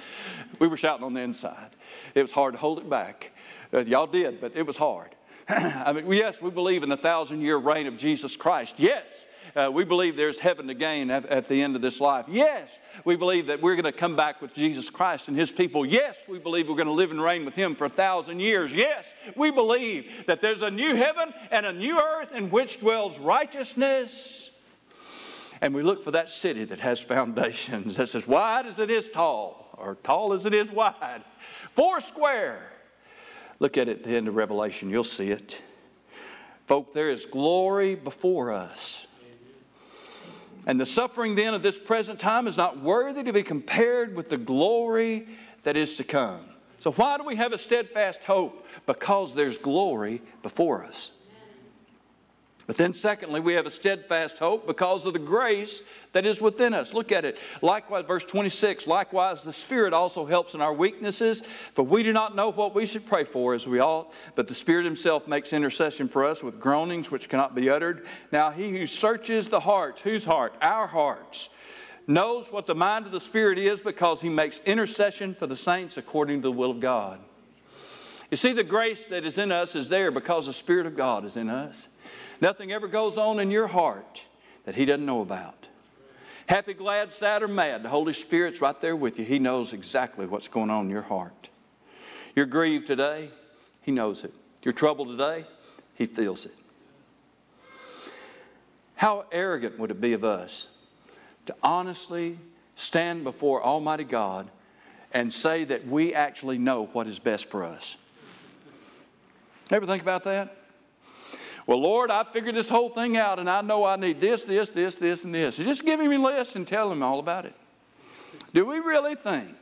We 0.59 0.67
were 0.67 0.77
shouting 0.77 1.03
on 1.03 1.13
the 1.13 1.21
inside. 1.21 1.69
It 2.15 2.21
was 2.21 2.31
hard 2.31 2.53
to 2.53 2.59
hold 2.59 2.79
it 2.79 2.89
back. 2.89 3.31
Uh, 3.73 3.79
y'all 3.81 4.07
did, 4.07 4.41
but 4.41 4.55
it 4.55 4.65
was 4.65 4.77
hard. 4.77 5.15
I 5.49 5.93
mean, 5.93 6.11
yes, 6.11 6.41
we 6.41 6.51
believe 6.51 6.83
in 6.83 6.89
the 6.89 6.97
thousand 6.97 7.41
year 7.41 7.57
reign 7.57 7.87
of 7.87 7.97
Jesus 7.97 8.35
Christ. 8.35 8.75
Yes, 8.77 9.25
uh, 9.55 9.69
we 9.73 9.83
believe 9.83 10.15
there's 10.15 10.39
heaven 10.39 10.67
to 10.67 10.73
gain 10.73 11.09
at, 11.11 11.25
at, 11.25 11.47
the 11.47 11.61
end 11.61 11.75
of 11.75 11.81
this 11.81 11.99
life. 11.99 12.25
Yes, 12.27 12.79
we 13.05 13.15
believe 13.15 13.47
that 13.47 13.61
we're 13.61 13.75
going 13.75 13.85
to 13.85 13.91
come 13.91 14.15
back 14.15 14.41
with 14.41 14.53
Jesus 14.53 14.89
Christ 14.89 15.27
and 15.27 15.37
His 15.37 15.51
people. 15.51 15.85
Yes, 15.85 16.17
we 16.27 16.39
believe 16.39 16.67
we're 16.67 16.75
going 16.75 16.87
to 16.87 16.93
live 16.93 17.11
and 17.11 17.21
reign 17.21 17.45
with 17.45 17.55
Him 17.55 17.75
for 17.75 17.85
a 17.85 17.89
thousand 17.89 18.39
years. 18.39 18.73
Yes, 18.73 19.05
we 19.35 19.51
believe 19.51 20.25
that 20.27 20.41
there's 20.41 20.61
a 20.61 20.71
new 20.71 20.95
heaven 20.95 21.33
and 21.51 21.65
a 21.65 21.73
new 21.73 21.99
earth 21.99 22.33
in 22.33 22.49
which 22.49 22.79
dwells 22.79 23.19
righteousness. 23.19 24.49
And 25.61 25.73
we 25.73 25.83
look 25.83 26.03
for 26.03 26.11
that 26.11 26.29
city 26.29 26.63
that 26.65 26.79
has 26.79 26.99
foundations 26.99 27.95
that's 27.97 28.15
as 28.15 28.27
wide 28.27 28.65
as 28.65 28.79
it 28.79 28.89
is 28.89 29.09
tall, 29.09 29.69
or 29.77 29.95
tall 30.03 30.33
as 30.33 30.45
it 30.45 30.53
is 30.53 30.71
wide, 30.71 31.23
four 31.73 31.99
square. 31.99 32.71
Look 33.59 33.77
at 33.77 33.89
it 33.89 33.99
at 33.99 34.03
the 34.03 34.15
end 34.15 34.27
of 34.27 34.35
Revelation, 34.35 34.89
you'll 34.89 35.03
see 35.03 35.31
it. 35.31 35.61
Folk, 36.65 36.93
there 36.93 37.09
is 37.09 37.25
glory 37.25 37.95
before 37.95 38.53
us. 38.53 39.07
And 40.65 40.79
the 40.79 40.85
suffering 40.85 41.35
then 41.35 41.53
of 41.53 41.61
this 41.61 41.79
present 41.79 42.19
time 42.19 42.47
is 42.47 42.57
not 42.57 42.79
worthy 42.79 43.23
to 43.23 43.33
be 43.33 43.43
compared 43.43 44.15
with 44.15 44.29
the 44.29 44.37
glory 44.37 45.27
that 45.63 45.75
is 45.75 45.95
to 45.97 46.03
come. 46.03 46.41
So, 46.79 46.91
why 46.91 47.17
do 47.17 47.23
we 47.23 47.35
have 47.35 47.51
a 47.51 47.57
steadfast 47.57 48.23
hope? 48.23 48.65
Because 48.85 49.35
there's 49.35 49.57
glory 49.57 50.21
before 50.41 50.83
us. 50.83 51.11
But 52.69 52.77
then, 52.77 52.93
secondly, 52.93 53.39
we 53.39 53.53
have 53.53 53.65
a 53.65 53.71
steadfast 53.71 54.37
hope 54.37 54.67
because 54.67 55.03
of 55.07 55.13
the 55.13 55.17
grace 55.17 55.81
that 56.11 56.23
is 56.23 56.39
within 56.39 56.75
us. 56.75 56.93
Look 56.93 57.11
at 57.11 57.25
it. 57.25 57.39
Likewise, 57.63 58.05
verse 58.05 58.23
26 58.23 58.85
likewise, 58.85 59.41
the 59.41 59.51
Spirit 59.51 59.91
also 59.91 60.23
helps 60.23 60.53
in 60.53 60.61
our 60.61 60.71
weaknesses, 60.71 61.41
for 61.73 61.81
we 61.81 62.03
do 62.03 62.13
not 62.13 62.35
know 62.35 62.51
what 62.51 62.75
we 62.75 62.85
should 62.85 63.07
pray 63.07 63.23
for 63.23 63.55
as 63.55 63.65
we 63.65 63.79
ought, 63.79 64.13
but 64.35 64.47
the 64.47 64.53
Spirit 64.53 64.85
Himself 64.85 65.27
makes 65.27 65.51
intercession 65.51 66.07
for 66.07 66.23
us 66.23 66.43
with 66.43 66.59
groanings 66.59 67.09
which 67.09 67.27
cannot 67.27 67.55
be 67.55 67.71
uttered. 67.71 68.05
Now, 68.31 68.51
He 68.51 68.69
who 68.69 68.85
searches 68.85 69.47
the 69.47 69.61
hearts, 69.61 70.01
whose 70.01 70.23
heart? 70.23 70.53
Our 70.61 70.85
hearts, 70.85 71.49
knows 72.05 72.51
what 72.51 72.67
the 72.67 72.75
mind 72.75 73.07
of 73.07 73.11
the 73.11 73.19
Spirit 73.19 73.57
is 73.57 73.81
because 73.81 74.21
He 74.21 74.29
makes 74.29 74.59
intercession 74.59 75.33
for 75.33 75.47
the 75.47 75.55
saints 75.55 75.97
according 75.97 76.43
to 76.43 76.49
the 76.49 76.51
will 76.51 76.69
of 76.69 76.79
God. 76.79 77.19
You 78.29 78.37
see, 78.37 78.53
the 78.53 78.63
grace 78.63 79.07
that 79.07 79.25
is 79.25 79.39
in 79.39 79.51
us 79.51 79.75
is 79.75 79.89
there 79.89 80.11
because 80.11 80.45
the 80.45 80.53
Spirit 80.53 80.85
of 80.85 80.95
God 80.95 81.25
is 81.25 81.35
in 81.35 81.49
us. 81.49 81.87
Nothing 82.41 82.71
ever 82.71 82.87
goes 82.87 83.17
on 83.17 83.39
in 83.39 83.51
your 83.51 83.67
heart 83.67 84.23
that 84.65 84.75
He 84.75 84.85
doesn't 84.85 85.05
know 85.05 85.21
about. 85.21 85.67
Happy, 86.47 86.73
glad, 86.73 87.11
sad, 87.11 87.43
or 87.43 87.47
mad, 87.47 87.83
the 87.83 87.89
Holy 87.89 88.13
Spirit's 88.13 88.61
right 88.61 88.79
there 88.81 88.95
with 88.95 89.19
you. 89.19 89.25
He 89.25 89.37
knows 89.37 89.73
exactly 89.73 90.25
what's 90.25 90.47
going 90.47 90.69
on 90.69 90.85
in 90.85 90.89
your 90.89 91.03
heart. 91.03 91.49
You're 92.35 92.45
grieved 92.45 92.87
today, 92.87 93.29
He 93.81 93.91
knows 93.91 94.23
it. 94.23 94.33
You're 94.63 94.73
troubled 94.73 95.09
today, 95.09 95.45
He 95.95 96.05
feels 96.05 96.45
it. 96.45 96.55
How 98.95 99.25
arrogant 99.31 99.79
would 99.79 99.91
it 99.91 100.01
be 100.01 100.13
of 100.13 100.23
us 100.23 100.67
to 101.45 101.55
honestly 101.63 102.37
stand 102.75 103.23
before 103.23 103.63
Almighty 103.63 104.03
God 104.03 104.49
and 105.13 105.33
say 105.33 105.63
that 105.65 105.87
we 105.87 106.13
actually 106.13 106.57
know 106.57 106.85
what 106.87 107.07
is 107.07 107.19
best 107.19 107.49
for 107.49 107.63
us? 107.63 107.95
Ever 109.71 109.85
think 109.85 110.01
about 110.01 110.23
that? 110.23 110.58
Well, 111.69 111.81
Lord, 111.81 112.09
I 112.09 112.23
figured 112.23 112.55
this 112.55 112.67
whole 112.67 112.89
thing 112.89 113.15
out 113.15 113.37
and 113.37 113.47
I 113.47 113.61
know 113.61 113.83
I 113.83 113.95
need 113.95 114.19
this, 114.19 114.43
this, 114.43 114.69
this, 114.69 114.95
this, 114.95 115.23
and 115.23 115.35
this. 115.35 115.57
just 115.57 115.85
give 115.85 115.99
him 115.99 116.11
a 116.11 116.17
list 116.17 116.55
and 116.55 116.67
tell 116.67 116.91
him 116.91 117.03
all 117.03 117.19
about 117.19 117.45
it. 117.45 117.53
Do 118.55 118.65
we 118.65 118.79
really 118.79 119.13
think 119.13 119.55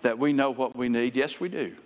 that 0.00 0.18
we 0.18 0.32
know 0.32 0.50
what 0.50 0.74
we 0.74 0.88
need? 0.88 1.14
Yes, 1.14 1.38
we 1.38 1.48
do. 1.48 1.76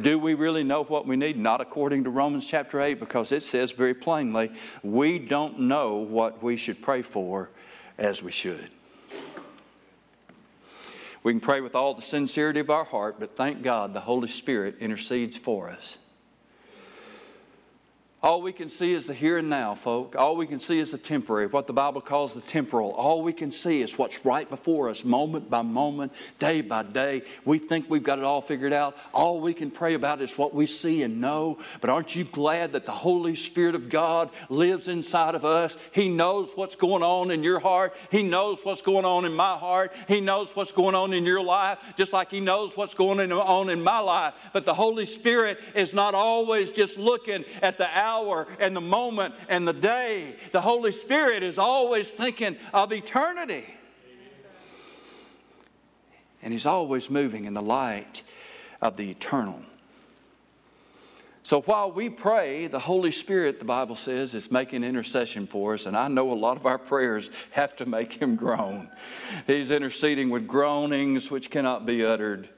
Do 0.00 0.18
we 0.18 0.32
really 0.32 0.64
know 0.64 0.84
what 0.84 1.06
we 1.06 1.16
need? 1.16 1.36
Not 1.36 1.60
according 1.60 2.04
to 2.04 2.10
Romans 2.10 2.48
chapter 2.48 2.80
8, 2.80 2.98
because 2.98 3.30
it 3.30 3.42
says 3.42 3.72
very 3.72 3.92
plainly, 3.92 4.50
we 4.82 5.18
don't 5.18 5.60
know 5.60 5.96
what 5.96 6.42
we 6.42 6.56
should 6.56 6.80
pray 6.80 7.02
for 7.02 7.50
as 7.98 8.22
we 8.22 8.30
should. 8.30 8.70
We 11.22 11.34
can 11.34 11.40
pray 11.40 11.60
with 11.60 11.74
all 11.74 11.92
the 11.92 12.00
sincerity 12.00 12.60
of 12.60 12.70
our 12.70 12.84
heart, 12.84 13.20
but 13.20 13.36
thank 13.36 13.62
God 13.62 13.92
the 13.92 14.00
Holy 14.00 14.28
Spirit 14.28 14.76
intercedes 14.80 15.36
for 15.36 15.68
us. 15.68 15.98
All 18.20 18.42
we 18.42 18.52
can 18.52 18.68
see 18.68 18.94
is 18.94 19.06
the 19.06 19.14
here 19.14 19.38
and 19.38 19.48
now, 19.48 19.76
folk. 19.76 20.16
All 20.18 20.34
we 20.34 20.48
can 20.48 20.58
see 20.58 20.80
is 20.80 20.90
the 20.90 20.98
temporary, 20.98 21.46
what 21.46 21.68
the 21.68 21.72
Bible 21.72 22.00
calls 22.00 22.34
the 22.34 22.40
temporal. 22.40 22.90
All 22.90 23.22
we 23.22 23.32
can 23.32 23.52
see 23.52 23.80
is 23.80 23.96
what's 23.96 24.24
right 24.24 24.48
before 24.50 24.88
us, 24.88 25.04
moment 25.04 25.48
by 25.48 25.62
moment, 25.62 26.10
day 26.40 26.60
by 26.60 26.82
day. 26.82 27.22
We 27.44 27.60
think 27.60 27.88
we've 27.88 28.02
got 28.02 28.18
it 28.18 28.24
all 28.24 28.40
figured 28.40 28.72
out. 28.72 28.96
All 29.14 29.40
we 29.40 29.54
can 29.54 29.70
pray 29.70 29.94
about 29.94 30.20
is 30.20 30.36
what 30.36 30.52
we 30.52 30.66
see 30.66 31.04
and 31.04 31.20
know. 31.20 31.58
But 31.80 31.90
aren't 31.90 32.16
you 32.16 32.24
glad 32.24 32.72
that 32.72 32.86
the 32.86 32.90
Holy 32.90 33.36
Spirit 33.36 33.76
of 33.76 33.88
God 33.88 34.30
lives 34.48 34.88
inside 34.88 35.36
of 35.36 35.44
us? 35.44 35.76
He 35.92 36.08
knows 36.08 36.50
what's 36.56 36.74
going 36.74 37.04
on 37.04 37.30
in 37.30 37.44
your 37.44 37.60
heart. 37.60 37.94
He 38.10 38.24
knows 38.24 38.58
what's 38.64 38.82
going 38.82 39.04
on 39.04 39.26
in 39.26 39.32
my 39.32 39.56
heart. 39.56 39.92
He 40.08 40.20
knows 40.20 40.56
what's 40.56 40.72
going 40.72 40.96
on 40.96 41.12
in 41.12 41.24
your 41.24 41.40
life, 41.40 41.78
just 41.96 42.12
like 42.12 42.32
He 42.32 42.40
knows 42.40 42.76
what's 42.76 42.94
going 42.94 43.30
on 43.30 43.70
in 43.70 43.80
my 43.80 44.00
life. 44.00 44.34
But 44.52 44.64
the 44.64 44.74
Holy 44.74 45.06
Spirit 45.06 45.60
is 45.76 45.94
not 45.94 46.16
always 46.16 46.72
just 46.72 46.98
looking 46.98 47.44
at 47.62 47.78
the 47.78 47.86
hour 48.08 48.46
and 48.58 48.74
the 48.74 48.80
moment 48.80 49.34
and 49.48 49.66
the 49.68 49.72
day. 49.72 50.36
The 50.52 50.60
Holy 50.60 50.92
Spirit 50.92 51.42
is 51.42 51.58
always 51.58 52.10
thinking 52.10 52.56
of 52.72 52.92
eternity. 52.92 53.64
And 56.42 56.52
He's 56.52 56.66
always 56.66 57.10
moving 57.10 57.44
in 57.44 57.54
the 57.54 57.62
light 57.62 58.22
of 58.80 58.96
the 58.96 59.10
eternal. 59.10 59.60
So 61.42 61.62
while 61.62 61.90
we 61.90 62.10
pray, 62.10 62.66
the 62.66 62.78
Holy 62.78 63.10
Spirit, 63.10 63.58
the 63.58 63.64
Bible 63.64 63.96
says, 63.96 64.34
is 64.34 64.50
making 64.52 64.84
intercession 64.84 65.46
for 65.46 65.72
us. 65.72 65.86
And 65.86 65.96
I 65.96 66.08
know 66.08 66.30
a 66.30 66.34
lot 66.34 66.58
of 66.58 66.66
our 66.66 66.76
prayers 66.76 67.30
have 67.52 67.74
to 67.76 67.86
make 67.86 68.12
him 68.12 68.36
groan. 68.36 68.90
He's 69.46 69.70
interceding 69.70 70.28
with 70.28 70.46
groanings 70.46 71.30
which 71.30 71.50
cannot 71.50 71.86
be 71.86 72.04
uttered. 72.04 72.50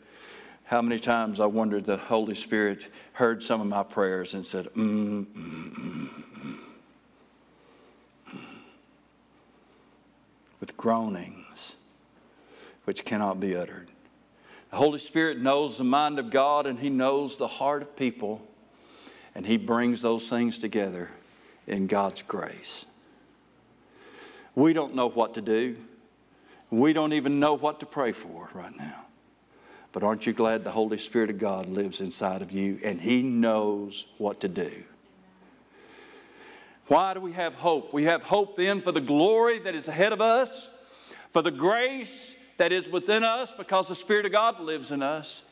How 0.65 0.83
many 0.83 0.99
times 0.99 1.39
I 1.39 1.47
wondered 1.47 1.85
the 1.85 1.99
Holy 1.99 2.35
Spirit 2.35 2.81
heard 3.21 3.43
some 3.43 3.61
of 3.61 3.67
my 3.67 3.83
prayers 3.83 4.33
and 4.33 4.47
said, 4.47 4.65
mm, 4.73 5.27
mm, 5.27 5.71
mm, 5.75 6.09
mm. 8.31 8.39
with 10.59 10.75
groanings 10.79 11.77
which 12.85 13.05
cannot 13.05 13.39
be 13.39 13.55
uttered. 13.55 13.91
The 14.71 14.79
Holy 14.79 14.99
Spirit 14.99 15.39
knows 15.39 15.77
the 15.77 15.85
mind 15.85 16.19
of 16.19 16.31
God 16.31 16.67
and 16.67 16.79
He 16.79 16.89
knows 16.89 17.37
the 17.37 17.47
heart 17.47 17.83
of 17.83 17.95
people 17.95 18.41
and 19.35 19.45
He 19.45 19.59
brings 19.59 20.01
those 20.01 20.31
things 20.31 20.59
together 20.59 21.11
in 21.67 21.89
God's 21.89 22.23
grace. 22.23 22.87
We 24.55 24.73
don't 24.73 24.95
know 24.95 25.11
what 25.11 25.35
to 25.35 25.43
do. 25.43 25.77
We 26.71 26.95
don't 26.95 27.13
even 27.13 27.39
know 27.39 27.53
what 27.53 27.81
to 27.81 27.87
pray 27.87 28.13
for 28.13 28.49
right 28.55 28.75
now. 28.75 29.05
But 29.93 30.03
aren't 30.03 30.27
you 30.27 30.33
glad 30.33 30.63
the 30.63 30.71
Holy 30.71 30.99
Spirit 30.99 31.31
of 31.31 31.39
God 31.39 31.69
lives 31.69 32.01
inside 32.01 32.43
of 32.43 32.53
you 32.53 32.79
and 32.85 33.01
He 33.01 33.23
knows 33.23 34.07
what 34.19 34.41
to 34.41 34.49
do? 34.49 34.85
Why 36.87 37.15
do 37.15 37.21
we 37.21 37.33
have 37.33 37.55
hope? 37.55 37.93
We 37.93 38.05
have 38.05 38.23
hope 38.23 38.57
then 38.57 38.83
for 38.83 38.93
the 38.93 39.01
glory 39.01 39.61
that 39.61 39.75
is 39.75 39.89
ahead 39.89 40.13
of 40.13 40.21
us, 40.21 40.69
for 41.33 41.43
the 41.43 41.51
grace 41.51 42.35
that 42.57 42.73
is 42.73 42.89
within 42.89 43.25
us 43.25 43.53
because 43.57 43.89
the 43.89 43.95
Spirit 43.95 44.27
of 44.27 44.33
God 44.33 44.61
lives 44.61 44.91
in 44.91 45.03
us. 45.03 45.43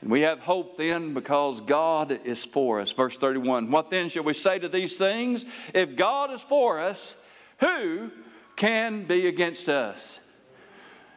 And 0.00 0.10
we 0.10 0.22
have 0.22 0.40
hope 0.40 0.76
then 0.76 1.14
because 1.14 1.60
God 1.60 2.20
is 2.24 2.44
for 2.44 2.80
us. 2.80 2.92
Verse 2.92 3.18
31 3.18 3.70
What 3.70 3.90
then 3.90 4.08
shall 4.08 4.24
we 4.24 4.32
say 4.32 4.58
to 4.58 4.68
these 4.68 4.96
things? 4.96 5.44
If 5.74 5.96
God 5.96 6.32
is 6.32 6.42
for 6.42 6.78
us, 6.78 7.14
who 7.58 8.10
can 8.56 9.04
be 9.04 9.26
against 9.26 9.68
us? 9.68 10.18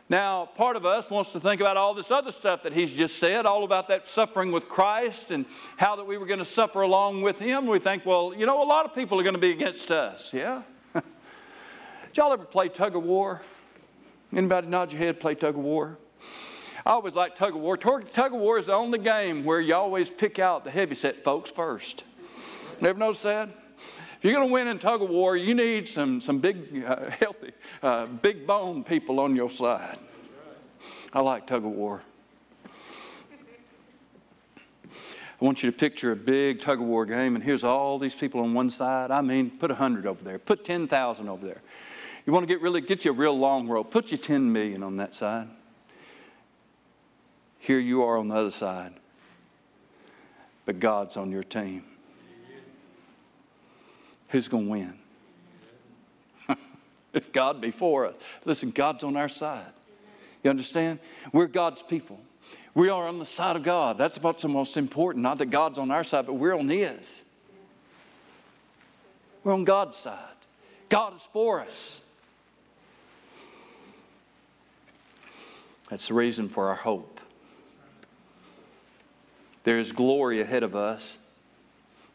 Now, 0.09 0.45
part 0.45 0.75
of 0.75 0.85
us 0.85 1.09
wants 1.09 1.31
to 1.31 1.39
think 1.39 1.61
about 1.61 1.77
all 1.77 1.93
this 1.93 2.11
other 2.11 2.31
stuff 2.31 2.63
that 2.63 2.73
he's 2.73 2.91
just 2.91 3.17
said, 3.19 3.45
all 3.45 3.63
about 3.63 3.87
that 3.87 4.07
suffering 4.07 4.51
with 4.51 4.67
Christ 4.67 5.31
and 5.31 5.45
how 5.77 5.95
that 5.95 6.05
we 6.05 6.17
were 6.17 6.25
going 6.25 6.39
to 6.39 6.45
suffer 6.45 6.81
along 6.81 7.21
with 7.21 7.39
him. 7.39 7.67
We 7.67 7.79
think, 7.79 8.05
well, 8.05 8.33
you 8.35 8.45
know, 8.45 8.61
a 8.61 8.65
lot 8.65 8.85
of 8.85 8.93
people 8.93 9.19
are 9.19 9.23
going 9.23 9.35
to 9.35 9.41
be 9.41 9.51
against 9.51 9.91
us. 9.91 10.33
Yeah? 10.33 10.63
Did 10.93 11.03
y'all 12.17 12.33
ever 12.33 12.43
play 12.43 12.67
tug 12.67 12.95
of 12.95 13.03
war? 13.03 13.41
Anybody 14.35 14.67
nod 14.67 14.91
your 14.91 14.99
head, 14.99 15.19
play 15.19 15.35
tug 15.35 15.55
of 15.55 15.63
war? 15.63 15.97
I 16.85 16.91
always 16.91 17.15
like 17.15 17.35
tug 17.35 17.55
of 17.55 17.61
war. 17.61 17.77
Tug 17.77 18.33
of 18.33 18.33
war 18.33 18.57
is 18.57 18.65
the 18.65 18.73
only 18.73 18.99
game 18.99 19.45
where 19.45 19.61
you 19.61 19.73
always 19.73 20.09
pick 20.09 20.37
out 20.37 20.65
the 20.65 20.71
heavyset 20.71 21.23
folks 21.23 21.49
first. 21.49 22.03
Never 22.81 22.99
noticed 22.99 23.23
that? 23.23 23.49
If 24.23 24.27
you're 24.27 24.35
going 24.35 24.47
to 24.47 24.53
win 24.53 24.69
in 24.69 24.79
tug 24.79 25.01
of 25.01 25.09
war, 25.09 25.35
you 25.35 25.53
need 25.53 25.89
some, 25.89 26.21
some 26.21 26.39
big, 26.39 26.81
uh, 26.87 27.09
healthy, 27.09 27.51
uh, 27.81 28.05
big 28.05 28.47
bone 28.47 28.81
people 28.81 29.19
on 29.19 29.35
your 29.35 29.49
side. 29.49 29.97
I 31.11 31.19
like 31.19 31.45
tug 31.45 31.65
of 31.65 31.71
war. 31.71 32.01
I 34.95 34.99
want 35.41 35.61
you 35.61 35.69
to 35.69 35.77
picture 35.77 36.13
a 36.13 36.15
big 36.15 36.61
tug 36.61 36.79
of 36.79 36.85
war 36.85 37.05
game, 37.05 37.35
and 37.35 37.43
here's 37.43 37.65
all 37.65 37.99
these 37.99 38.15
people 38.15 38.39
on 38.39 38.53
one 38.53 38.71
side. 38.71 39.11
I 39.11 39.19
mean, 39.19 39.49
put 39.49 39.71
100 39.71 40.05
over 40.05 40.23
there, 40.23 40.39
put 40.39 40.63
10,000 40.63 41.27
over 41.27 41.45
there. 41.45 41.61
You 42.25 42.31
want 42.31 42.47
to 42.47 42.47
get 42.47 42.61
really, 42.61 42.79
get 42.79 43.03
you 43.03 43.11
a 43.11 43.13
real 43.13 43.37
long 43.37 43.67
rope, 43.67 43.91
put 43.91 44.09
you 44.09 44.17
10 44.17 44.53
million 44.53 44.83
on 44.83 44.95
that 44.95 45.13
side. 45.15 45.49
Here 47.59 47.79
you 47.79 48.03
are 48.03 48.17
on 48.17 48.29
the 48.29 48.35
other 48.35 48.51
side, 48.51 48.93
but 50.65 50.79
God's 50.79 51.17
on 51.17 51.29
your 51.29 51.43
team. 51.43 51.83
Who's 54.33 54.47
going 54.47 54.65
to 54.65 54.71
win? 54.71 54.97
if 57.13 57.31
God 57.31 57.61
be 57.61 57.69
for 57.69 58.07
us. 58.07 58.15
Listen, 58.45 58.71
God's 58.71 59.03
on 59.03 59.15
our 59.15 59.29
side. 59.29 59.71
You 60.43 60.49
understand? 60.49 60.97
We're 61.31 61.45
God's 61.45 61.83
people. 61.83 62.19
We 62.73 62.89
are 62.89 63.07
on 63.07 63.19
the 63.19 63.27
side 63.27 63.55
of 63.55 63.61
God. 63.61 63.99
That's 63.99 64.19
what's 64.19 64.41
the 64.41 64.49
most 64.49 64.75
important. 64.75 65.21
Not 65.21 65.37
that 65.37 65.51
God's 65.51 65.77
on 65.77 65.91
our 65.91 66.03
side, 66.03 66.25
but 66.25 66.33
we're 66.33 66.57
on 66.57 66.67
His. 66.67 67.23
We're 69.43 69.53
on 69.53 69.65
God's 69.65 69.97
side. 69.97 70.17
God 70.89 71.15
is 71.15 71.29
for 71.31 71.59
us. 71.59 72.01
That's 75.91 76.07
the 76.07 76.15
reason 76.15 76.49
for 76.49 76.69
our 76.69 76.75
hope. 76.75 77.21
There 79.63 79.77
is 79.77 79.91
glory 79.91 80.41
ahead 80.41 80.63
of 80.63 80.75
us, 80.75 81.19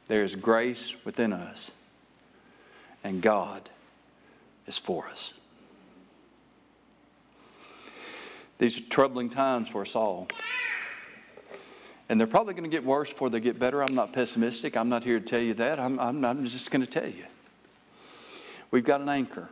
there 0.08 0.24
is 0.24 0.34
grace 0.34 0.96
within 1.04 1.32
us, 1.32 1.70
and 3.08 3.22
God 3.22 3.70
is 4.66 4.76
for 4.76 5.08
us. 5.08 5.32
These 8.58 8.76
are 8.76 8.82
troubling 8.82 9.30
times 9.30 9.70
for 9.70 9.80
us 9.80 9.96
all. 9.96 10.28
And 12.10 12.20
they're 12.20 12.26
probably 12.26 12.52
going 12.52 12.64
to 12.64 12.70
get 12.70 12.84
worse 12.84 13.10
before 13.10 13.30
they 13.30 13.40
get 13.40 13.58
better. 13.58 13.82
I'm 13.82 13.94
not 13.94 14.12
pessimistic. 14.12 14.76
I'm 14.76 14.90
not 14.90 15.04
here 15.04 15.20
to 15.20 15.24
tell 15.24 15.40
you 15.40 15.54
that. 15.54 15.80
I'm, 15.80 15.98
I'm, 15.98 16.22
I'm 16.22 16.44
just 16.44 16.70
going 16.70 16.84
to 16.84 16.90
tell 16.90 17.08
you. 17.08 17.24
We've 18.70 18.84
got 18.84 19.00
an 19.00 19.08
anchor. 19.08 19.48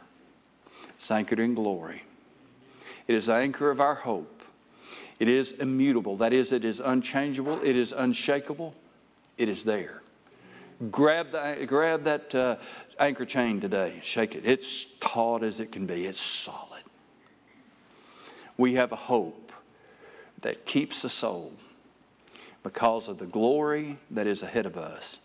It's 0.97 1.11
anchored 1.11 1.41
in 1.41 1.55
glory. 1.55 2.03
It 3.09 3.15
is 3.15 3.27
the 3.27 3.37
anchor 3.37 3.71
of 3.71 3.81
our 3.81 3.95
hope. 3.95 4.43
It 5.19 5.31
is 5.31 5.53
immutable. 5.53 6.19
That 6.19 6.35
is, 6.35 6.53
it 6.53 6.65
is 6.65 6.79
unchangeable. 6.79 7.63
It 7.63 7.75
is 7.75 7.93
unshakable. 7.93 8.75
It 9.39 9.49
is 9.49 9.65
there. 9.65 10.03
Grab, 10.91 11.33
the, 11.33 11.65
grab 11.67 12.03
that 12.05 12.35
uh, 12.35 12.57
anchor 12.99 13.25
chain 13.25 13.61
today. 13.61 13.99
Shake 14.03 14.35
it. 14.35 14.45
It's 14.45 14.87
taut 15.01 15.43
as 15.43 15.61
it 15.61 15.73
can 15.73 15.87
be, 15.87 16.07
it's 16.07 16.21
solid. 16.21 16.83
We 18.59 18.75
have 18.75 18.93
a 18.93 18.97
hope 18.97 19.53
that 20.43 20.67
keeps 20.67 21.03
the 21.03 21.09
soul 21.09 21.53
because 22.63 23.09
of 23.09 23.19
the 23.19 23.27
glory 23.27 23.99
that 24.11 24.27
is 24.27 24.43
ahead 24.43 24.67
of 24.67 24.77
us, 24.77 25.19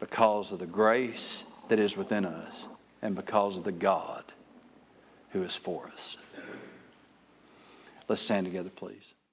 because 0.00 0.52
of 0.52 0.58
the 0.58 0.66
grace 0.66 1.44
that 1.68 1.78
is 1.78 1.96
within 1.96 2.24
us, 2.24 2.68
and 3.02 3.14
because 3.14 3.56
of 3.56 3.64
the 3.64 3.72
God 3.72 4.24
who 5.30 5.42
is 5.42 5.56
for 5.56 5.86
us. 5.86 6.16
Let's 8.06 8.22
stand 8.22 8.46
together, 8.46 8.70
please. 8.70 9.14